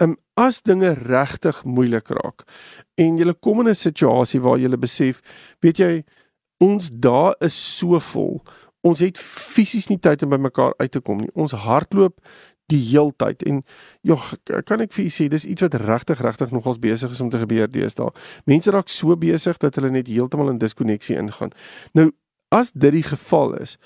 Um 0.01 0.17
as 0.35 0.63
dinge 0.63 0.93
regtig 1.07 1.63
moeilik 1.65 2.09
raak 2.09 2.45
en 3.01 3.19
jy 3.19 3.35
kom 3.41 3.61
in 3.61 3.69
'n 3.69 3.75
situasie 3.75 4.41
waar 4.41 4.59
jy 4.59 4.77
besef, 4.77 5.21
weet 5.61 5.79
jy, 5.79 6.05
ons 6.61 6.91
dae 6.91 7.35
is 7.41 7.55
so 7.79 7.99
vol. 8.01 8.43
Ons 8.83 9.01
het 9.01 9.19
fisies 9.19 9.89
nie 9.89 9.99
tyd 9.99 10.23
om 10.23 10.31
by 10.31 10.37
mekaar 10.37 10.75
uit 10.79 10.91
te 10.91 11.01
kom 11.01 11.19
nie. 11.19 11.31
Ons 11.35 11.53
hardloop 11.53 12.21
die 12.73 12.81
heeltyd 12.81 13.43
en 13.49 13.63
jog 14.03 14.35
kan 14.65 14.81
ek 14.81 14.93
vir 14.93 15.05
u 15.05 15.09
sê 15.13 15.29
dis 15.29 15.45
iets 15.45 15.65
wat 15.67 15.75
regtig 15.75 16.21
regtig 16.21 16.53
nogals 16.55 16.81
besig 16.81 17.11
is 17.11 17.21
om 17.21 17.31
te 17.31 17.39
gebeur 17.39 17.69
deesdae. 17.69 18.13
Mense 18.49 18.71
raak 18.71 18.89
so 18.89 19.17
besig 19.17 19.59
dat 19.59 19.77
hulle 19.77 19.91
net 19.91 20.09
heeltemal 20.09 20.53
in 20.53 20.59
diskonneksie 20.59 21.17
ingaan. 21.21 21.53
Nou 21.93 22.11
as 22.55 22.73
dit 22.73 22.93
die 22.93 23.03
geval 23.03 23.57
is, 23.61 23.77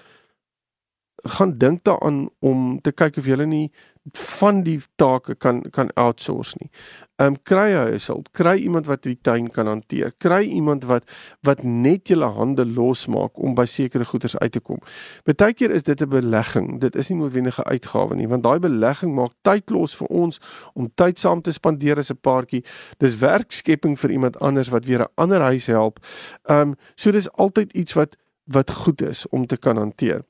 gaan 1.25 1.59
dink 1.59 1.85
daaraan 1.85 2.29
om 2.39 2.81
te 2.81 2.93
kyk 2.93 3.17
of 3.17 3.27
jy 3.27 3.45
nie 3.45 3.71
van 4.13 4.63
die 4.63 4.79
take 4.97 5.35
kan 5.35 5.63
kan 5.71 5.91
outsource 5.95 6.57
nie. 6.61 6.71
Ehm 7.19 7.35
um, 7.35 7.37
kry 7.43 7.73
'n 7.75 7.99
hulp, 8.07 8.29
kry 8.33 8.57
iemand 8.59 8.87
wat 8.87 9.03
die 9.03 9.19
tuin 9.21 9.51
kan 9.51 9.67
hanteer. 9.67 10.13
Kry 10.19 10.45
iemand 10.45 10.85
wat 10.85 11.05
wat 11.43 11.63
net 11.63 12.09
julle 12.09 12.25
hande 12.25 12.67
losmaak 12.67 13.39
om 13.39 13.55
by 13.55 13.65
sekere 13.65 14.05
goederes 14.05 14.39
uit 14.39 14.53
te 14.53 14.61
kom. 14.61 14.79
Partykeer 15.25 15.71
is 15.71 15.83
dit 15.83 16.01
'n 16.01 16.09
belegging. 16.09 16.81
Dit 16.81 16.97
is 16.97 17.09
nie 17.09 17.19
noodwendige 17.19 17.65
uitgawe 17.65 18.15
nie, 18.15 18.29
want 18.29 18.43
daai 18.43 18.59
belegging 18.59 19.15
maak 19.15 19.33
tyd 19.43 19.71
los 19.71 19.97
vir 19.97 20.09
ons 20.09 20.41
om 20.75 20.91
tyd 20.95 21.19
saam 21.19 21.43
te 21.43 21.53
spandeer 21.53 21.99
as 21.99 22.11
'n 22.11 22.21
paartjie. 22.21 22.65
Dis 22.99 23.19
werkskepping 23.19 23.99
vir 23.99 24.11
iemand 24.11 24.39
anders 24.39 24.69
wat 24.69 24.85
weer 24.85 25.01
'n 25.01 25.13
ander 25.15 25.41
huis 25.41 25.67
help. 25.67 25.99
Ehm 26.45 26.61
um, 26.61 26.75
so 26.95 27.11
dis 27.11 27.33
altyd 27.33 27.73
iets 27.73 27.93
wat 27.93 28.17
wat 28.45 28.71
goed 28.71 29.03
is 29.03 29.29
om 29.29 29.47
te 29.47 29.57
kan 29.57 29.77
hanteer. 29.77 30.25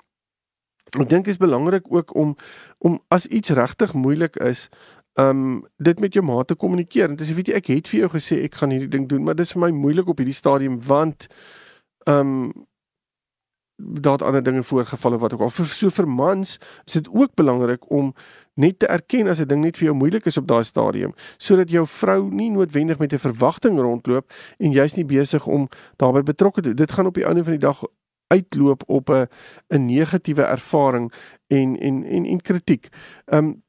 Ek 0.96 1.08
dink 1.08 1.24
dit 1.24 1.34
is 1.34 1.40
belangrik 1.40 1.90
ook 1.92 2.14
om 2.14 2.36
om 2.78 3.00
as 3.08 3.26
iets 3.26 3.50
regtig 3.50 3.92
moeilik 3.92 4.36
is, 4.36 4.68
um 5.18 5.66
dit 5.76 6.00
met 6.00 6.14
jou 6.14 6.24
ma 6.24 6.42
te 6.44 6.54
kommunikeer. 6.54 7.10
En 7.10 7.16
dis 7.16 7.34
weet 7.34 7.50
jy 7.50 7.58
ek 7.58 7.70
het 7.74 7.90
vir 7.90 8.00
jou 8.00 8.10
gesê 8.14 8.42
ek 8.46 8.54
gaan 8.60 8.70
hierdie 8.70 8.92
ding 8.92 9.08
doen, 9.08 9.24
maar 9.24 9.36
dit 9.36 9.46
is 9.46 9.52
vir 9.52 9.66
my 9.66 9.70
moeilik 9.74 10.08
op 10.08 10.22
hierdie 10.22 10.36
stadium 10.36 10.78
want 10.86 11.26
um 12.08 12.52
daar 13.78 14.24
ander 14.24 14.42
dinge 14.42 14.62
voorgevalle 14.62 15.18
wat 15.18 15.32
ook 15.32 15.40
al 15.40 15.52
vir 15.54 15.66
so 15.70 15.90
vir 15.94 16.08
mans 16.10 16.56
is 16.86 16.96
dit 16.98 17.08
ook 17.14 17.34
belangrik 17.38 17.84
om 17.94 18.10
net 18.58 18.78
te 18.78 18.86
erken 18.90 19.28
as 19.30 19.38
'n 19.40 19.46
ding 19.46 19.62
net 19.62 19.76
vir 19.76 19.84
jou 19.84 19.94
moeilik 19.94 20.26
is 20.26 20.36
op 20.36 20.46
daai 20.46 20.64
stadium 20.64 21.14
sodat 21.36 21.70
jou 21.70 21.86
vrou 21.86 22.30
nie 22.30 22.50
noodwendig 22.50 22.98
met 22.98 23.12
'n 23.12 23.18
verwagting 23.18 23.78
rondloop 23.78 24.32
en 24.58 24.72
jy's 24.72 24.96
nie 24.96 25.04
besig 25.04 25.46
om 25.46 25.68
daarbey 25.96 26.22
betrokke 26.22 26.62
te 26.62 26.74
dit 26.74 26.90
gaan 26.90 27.06
op 27.06 27.14
die 27.14 27.24
einde 27.24 27.44
van 27.44 27.52
die 27.52 27.66
dag 27.66 27.82
uitloop 28.28 28.82
op 28.86 29.10
'n 29.10 29.26
'n 29.68 29.84
negatiewe 29.84 30.42
ervaring 30.42 31.12
en 31.46 31.78
en 31.78 32.04
en 32.04 32.24
en 32.24 32.40
kritiek. 32.40 32.88
Um 33.26 33.62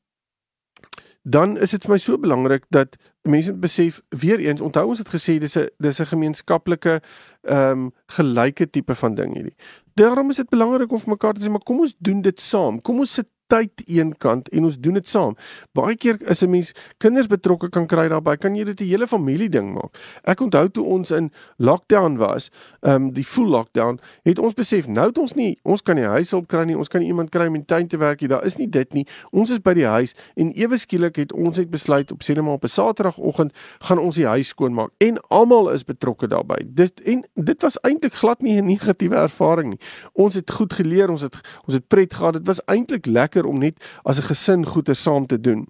dan 1.22 1.58
is 1.58 1.72
dit 1.76 1.84
vir 1.84 1.92
my 1.92 1.98
so 1.98 2.18
belangrik 2.18 2.66
dat 2.70 2.96
mense 3.28 3.54
besef 3.54 4.02
weer 4.10 4.40
eens 4.40 4.62
onthou 4.62 4.88
ons 4.88 5.02
het 5.04 5.10
gesê 5.10 5.38
dis 5.40 5.58
'n 5.58 5.68
dis 5.78 6.00
'n 6.00 6.06
gemeenskaplike 6.06 7.02
ehm 7.42 7.72
um, 7.72 7.92
gelyke 8.06 8.70
tipe 8.70 8.96
van 8.96 9.16
ding 9.16 9.34
hierdie. 9.34 9.56
Daarom 9.94 10.30
is 10.30 10.36
dit 10.36 10.50
belangrik 10.50 10.92
om 10.92 11.00
vir 11.00 11.10
mekaar 11.10 11.34
te 11.34 11.42
sê 11.42 11.50
maar 11.50 11.64
kom 11.64 11.80
ons 11.80 11.96
doen 12.00 12.22
dit 12.22 12.40
saam. 12.40 12.82
Kom 12.82 13.00
ons 13.00 13.14
sit 13.14 13.28
tyd 13.50 13.84
eenkant 13.90 14.50
en 14.54 14.68
ons 14.70 14.78
doen 14.80 15.00
dit 15.00 15.08
saam. 15.10 15.36
Baie 15.78 15.98
keer 15.98 16.20
is 16.30 16.44
'n 16.44 16.50
mens 16.50 16.74
kinders 16.98 17.28
betrokke 17.28 17.70
kan 17.70 17.88
kry 17.88 18.08
daarbey, 18.08 18.38
kan 18.38 18.56
jy 18.56 18.64
dit 18.64 18.82
'n 18.82 18.86
hele 18.86 19.08
familie 19.08 19.50
ding 19.50 19.74
maak. 19.74 19.98
Ek 20.24 20.42
onthou 20.42 20.70
toe 20.70 20.86
ons 20.86 21.12
in 21.12 21.32
lockdown 21.58 22.18
was, 22.18 22.50
ehm 22.82 22.96
um, 22.96 23.12
die 23.14 23.24
full 23.24 23.50
lockdown, 23.50 24.00
het 24.24 24.40
ons 24.40 24.54
besef 24.54 24.88
nou 24.88 25.08
het 25.08 25.18
ons 25.18 25.34
nie, 25.34 25.58
ons 25.64 25.82
kan 25.82 25.96
nie 25.96 26.06
huishulp 26.06 26.48
kry 26.48 26.64
nie, 26.66 26.78
ons 26.78 26.88
kan 26.88 27.02
nie 27.02 27.08
iemand 27.08 27.30
kry 27.30 27.48
om 27.48 27.56
in 27.56 27.66
tuin 27.66 27.88
te 27.88 27.98
werk 27.98 28.22
nie. 28.22 28.30
Daar 28.30 28.46
is 28.46 28.58
nie 28.58 28.70
dit 28.70 28.94
nie. 28.94 29.06
Ons 29.32 29.50
is 29.50 29.60
by 29.60 29.74
die 29.74 29.86
huis 29.86 30.16
en 30.36 30.52
ewe 30.52 30.78
skielik 30.78 31.16
het 31.16 31.34
ons 31.34 31.58
het 31.58 31.70
besluit 31.70 32.12
op 32.12 32.24
sê 32.24 32.36
net 32.36 32.44
maar 32.44 32.54
op 32.60 32.64
'n 32.64 32.68
Saterdagoggend 32.68 33.54
gaan 33.80 34.00
ons 34.00 34.16
die 34.16 34.28
huis 34.28 34.48
skoonmaak 34.48 34.92
en 34.98 35.18
almal 35.30 35.70
is 35.70 35.84
betrokke 35.84 36.28
daarbey. 36.28 36.66
Dit 36.66 37.02
en 37.02 37.24
dit 37.36 37.62
was 37.62 37.80
eintlik 37.82 38.14
glad 38.14 38.42
nie 38.42 38.62
'n 38.62 38.66
negatiewe 38.74 39.16
ervaring 39.16 39.70
nie. 39.70 39.80
Ons 40.14 40.36
het 40.36 40.52
goed 40.52 40.74
geleer, 40.74 41.10
ons 41.10 41.22
het 41.22 41.36
ons 41.66 41.74
het 41.74 41.88
pret 41.88 42.14
gehad. 42.14 42.34
Dit 42.34 42.48
was 42.48 42.62
eintlik 42.66 43.06
lekker 43.06 43.39
om 43.46 43.60
net 43.60 43.84
as 44.04 44.20
'n 44.20 44.28
gesin 44.32 44.66
goeie 44.66 44.94
saam 44.94 45.28
te 45.28 45.40
doen. 45.40 45.68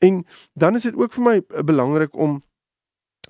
En 0.00 0.24
dan 0.54 0.76
is 0.76 0.82
dit 0.82 0.94
ook 0.94 1.12
vir 1.12 1.22
my 1.22 1.36
eh, 1.36 1.62
belangrik 1.62 2.16
om 2.16 2.42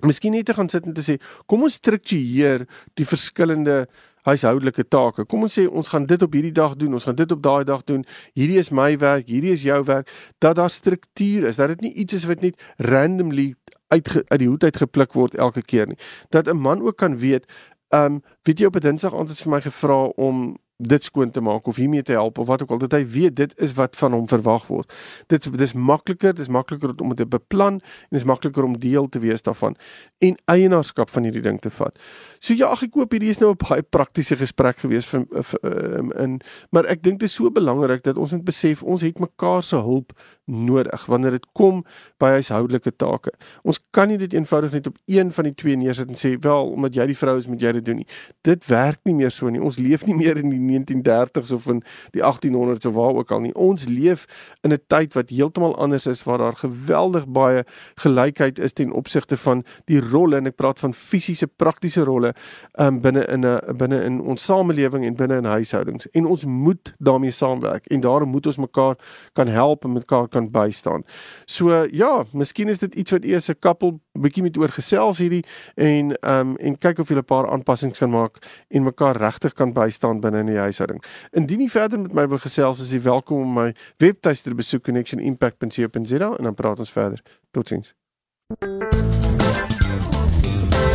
miskien 0.01 0.31
net 0.31 0.45
te 0.45 0.53
gaan 0.53 0.69
sit 0.69 0.85
en 0.85 0.93
te 0.93 1.01
sê, 1.01 1.17
kom 1.45 1.63
ons 1.63 1.73
struktureer 1.73 2.67
die 2.93 3.05
verskillende 3.05 3.87
huishoudelike 4.23 4.85
take. 4.87 5.25
Kom 5.25 5.43
ons 5.43 5.55
sê 5.59 5.65
ons 5.67 5.89
gaan 5.91 6.05
dit 6.07 6.21
op 6.21 6.33
hierdie 6.35 6.53
dag 6.55 6.75
doen, 6.79 6.93
ons 6.93 7.07
gaan 7.07 7.17
dit 7.19 7.31
op 7.35 7.41
daai 7.43 7.63
dag 7.67 7.83
doen. 7.83 8.05
Hierdie 8.37 8.59
is 8.61 8.71
my 8.71 8.93
werk, 9.01 9.27
hierdie 9.27 9.53
is 9.55 9.65
jou 9.67 9.81
werk. 9.83 10.09
Dat 10.43 10.55
daar 10.55 10.71
struktuur 10.71 11.49
is, 11.49 11.59
dat 11.59 11.75
dit 11.75 11.89
nie 11.89 11.93
iets 12.05 12.13
is 12.13 12.27
wat 12.29 12.41
net 12.41 12.59
randomly 12.77 13.53
uit 13.93 14.09
uit 14.15 14.39
die 14.39 14.47
hoed 14.47 14.63
uit 14.63 14.77
gepluk 14.77 15.13
word 15.13 15.35
elke 15.35 15.61
keer 15.61 15.87
nie. 15.87 15.99
Dat 16.29 16.47
'n 16.47 16.57
man 16.57 16.81
ook 16.81 16.97
kan 16.97 17.17
weet, 17.17 17.45
ehm 17.89 18.13
um, 18.13 18.21
weet 18.43 18.59
jy 18.59 18.65
op 18.65 18.75
'n 18.75 18.79
Dinsdag 18.79 19.13
aand 19.13 19.29
het 19.29 19.39
vir 19.39 19.51
my 19.51 19.61
gevra 19.61 20.03
om 20.15 20.57
dit 20.87 21.03
skoon 21.03 21.31
te 21.31 21.41
maak 21.41 21.67
of 21.67 21.75
hiermee 21.75 22.03
te 22.03 22.11
help 22.11 22.37
of 22.37 22.47
wat 22.47 22.61
ook 22.61 22.73
al 22.75 22.81
dat 22.83 22.91
hy 22.91 23.03
weet 23.07 23.35
dit 23.35 23.53
is 23.61 23.73
wat 23.77 23.97
van 23.99 24.13
hom 24.13 24.27
verwag 24.27 24.67
word. 24.67 24.93
Dit 25.27 25.47
dis 25.57 25.73
makliker, 25.73 26.33
dis 26.35 26.49
makliker 26.49 26.93
om 27.01 27.13
dit 27.13 27.23
te 27.23 27.29
beplan 27.29 27.79
en 27.81 28.17
dis 28.17 28.27
makliker 28.27 28.63
om 28.63 28.77
deel 28.79 29.09
te 29.09 29.19
wees 29.23 29.43
daarvan 29.45 29.77
en 30.23 30.37
eienaarskap 30.51 31.09
van 31.09 31.27
hierdie 31.27 31.43
ding 31.43 31.59
te 31.61 31.71
vat. 31.73 31.97
So 32.39 32.55
ja, 32.57 32.71
ek 32.73 32.93
koop 32.95 33.11
hierdie 33.15 33.31
is 33.33 33.39
nou 33.39 33.51
'n 33.51 33.59
baie 33.59 33.81
praktiese 33.83 34.35
gesprek 34.35 34.83
gewees 34.83 35.05
vir, 35.05 35.25
vir 35.31 35.59
um, 35.63 36.11
in 36.19 36.41
maar 36.71 36.85
ek 36.85 37.03
dink 37.03 37.19
dit 37.19 37.29
is 37.29 37.35
so 37.35 37.51
belangrik 37.51 38.03
dat 38.03 38.17
ons 38.17 38.31
moet 38.31 38.45
besef 38.45 38.83
ons 38.83 39.01
het 39.01 39.19
mekaar 39.19 39.63
se 39.63 39.75
hulp 39.75 40.13
nodig 40.45 41.05
wanneer 41.05 41.31
dit 41.37 41.45
kom 41.55 41.83
by 42.19 42.33
huishoudelike 42.37 42.91
take. 42.99 43.31
Ons 43.63 43.79
kan 43.95 44.09
nie 44.11 44.17
dit 44.19 44.33
eenvoudig 44.35 44.73
net 44.75 44.87
op 44.87 44.97
een 45.07 45.31
van 45.31 45.47
die 45.47 45.53
twee 45.55 45.77
neersit 45.79 46.09
en 46.11 46.19
sê 46.19 46.33
wel 46.43 46.71
omdat 46.73 46.97
jy 46.97 47.07
die 47.11 47.17
vrou 47.17 47.37
is 47.39 47.47
moet 47.47 47.61
jy 47.63 47.71
dit 47.79 47.85
doen 47.85 48.01
nie. 48.01 48.07
Dit 48.43 48.67
werk 48.67 48.99
nie 49.07 49.15
meer 49.15 49.31
so 49.31 49.49
nie. 49.49 49.61
Ons 49.63 49.79
leef 49.79 50.05
nie 50.07 50.15
meer 50.17 50.39
in 50.41 50.51
die 50.51 50.59
1930s 50.59 51.53
of 51.55 51.67
in 51.71 51.79
die 52.15 52.23
1800s 52.23 52.89
of 52.89 52.95
waar 52.97 53.15
ook 53.21 53.31
al 53.31 53.45
nie. 53.45 53.53
Ons 53.55 53.87
leef 53.87 54.25
in 54.63 54.73
'n 54.73 54.81
tyd 54.87 55.13
wat 55.13 55.29
heeltemal 55.29 55.75
anders 55.77 56.07
is 56.07 56.23
waar 56.23 56.37
daar 56.37 56.55
geweldig 56.55 57.27
baie 57.27 57.63
gelykheid 57.95 58.59
is 58.59 58.73
ten 58.73 58.91
opsigte 58.91 59.37
van 59.37 59.63
die 59.85 59.99
rolle 59.99 60.37
en 60.37 60.47
ek 60.47 60.55
praat 60.55 60.79
van 60.79 60.93
fisiese 60.93 61.47
praktiese 61.47 62.03
rolle 62.03 62.33
um, 62.79 63.01
binne 63.01 63.25
in 63.27 63.45
'n 63.45 63.77
binne 63.77 64.03
in 64.03 64.21
ons 64.21 64.43
samelewing 64.43 65.05
en 65.05 65.15
binne 65.15 65.37
in 65.37 65.45
huishoudings. 65.45 66.07
En 66.11 66.25
ons 66.25 66.45
moet 66.45 66.93
daarmee 66.99 67.31
saamwerk 67.31 67.87
en 67.87 67.99
daarom 67.99 68.29
moet 68.29 68.45
ons 68.45 68.57
mekaar 68.57 68.95
kan 69.33 69.47
help 69.47 69.85
en 69.85 69.93
mekaar 69.93 70.27
kan 70.33 70.49
bystaan. 70.51 71.05
So 71.45 71.85
ja, 71.91 72.25
miskien 72.33 72.71
is 72.73 72.81
dit 72.83 72.95
iets 72.95 73.11
wat 73.15 73.25
eers 73.25 73.49
'n 73.49 73.59
koppel 73.59 73.99
bietjie 74.19 74.43
met 74.43 74.57
oor 74.57 74.69
gesels 74.69 75.21
hierdie 75.21 75.43
en 75.75 76.13
ehm 76.19 76.39
um, 76.39 76.57
en 76.57 76.77
kyk 76.77 76.99
of 76.99 77.09
jy 77.09 77.15
'n 77.17 77.23
paar 77.23 77.49
aanpassings 77.49 77.99
kan 77.99 78.09
maak 78.09 78.37
en 78.69 78.83
mekaar 78.83 79.17
regtig 79.17 79.53
kan 79.53 79.73
bystaan 79.73 80.19
binne 80.19 80.39
in 80.39 80.51
die 80.51 80.57
huishouding. 80.57 81.03
Indien 81.31 81.61
jy 81.61 81.69
verder 81.69 81.99
met 81.99 82.13
my 82.13 82.27
wil 82.27 82.37
gesels, 82.37 82.81
is 82.81 82.91
jy 82.91 83.01
welkom 83.01 83.41
om 83.41 83.53
my 83.53 83.73
webtuiste 83.97 84.49
te 84.49 84.55
besoek 84.55 84.83
connectionimpact.co.za 84.83 86.35
en 86.37 86.43
dan 86.43 86.53
praat 86.53 86.79
ons 86.79 86.91
verder. 86.91 87.21
Totsiens. 87.51 87.93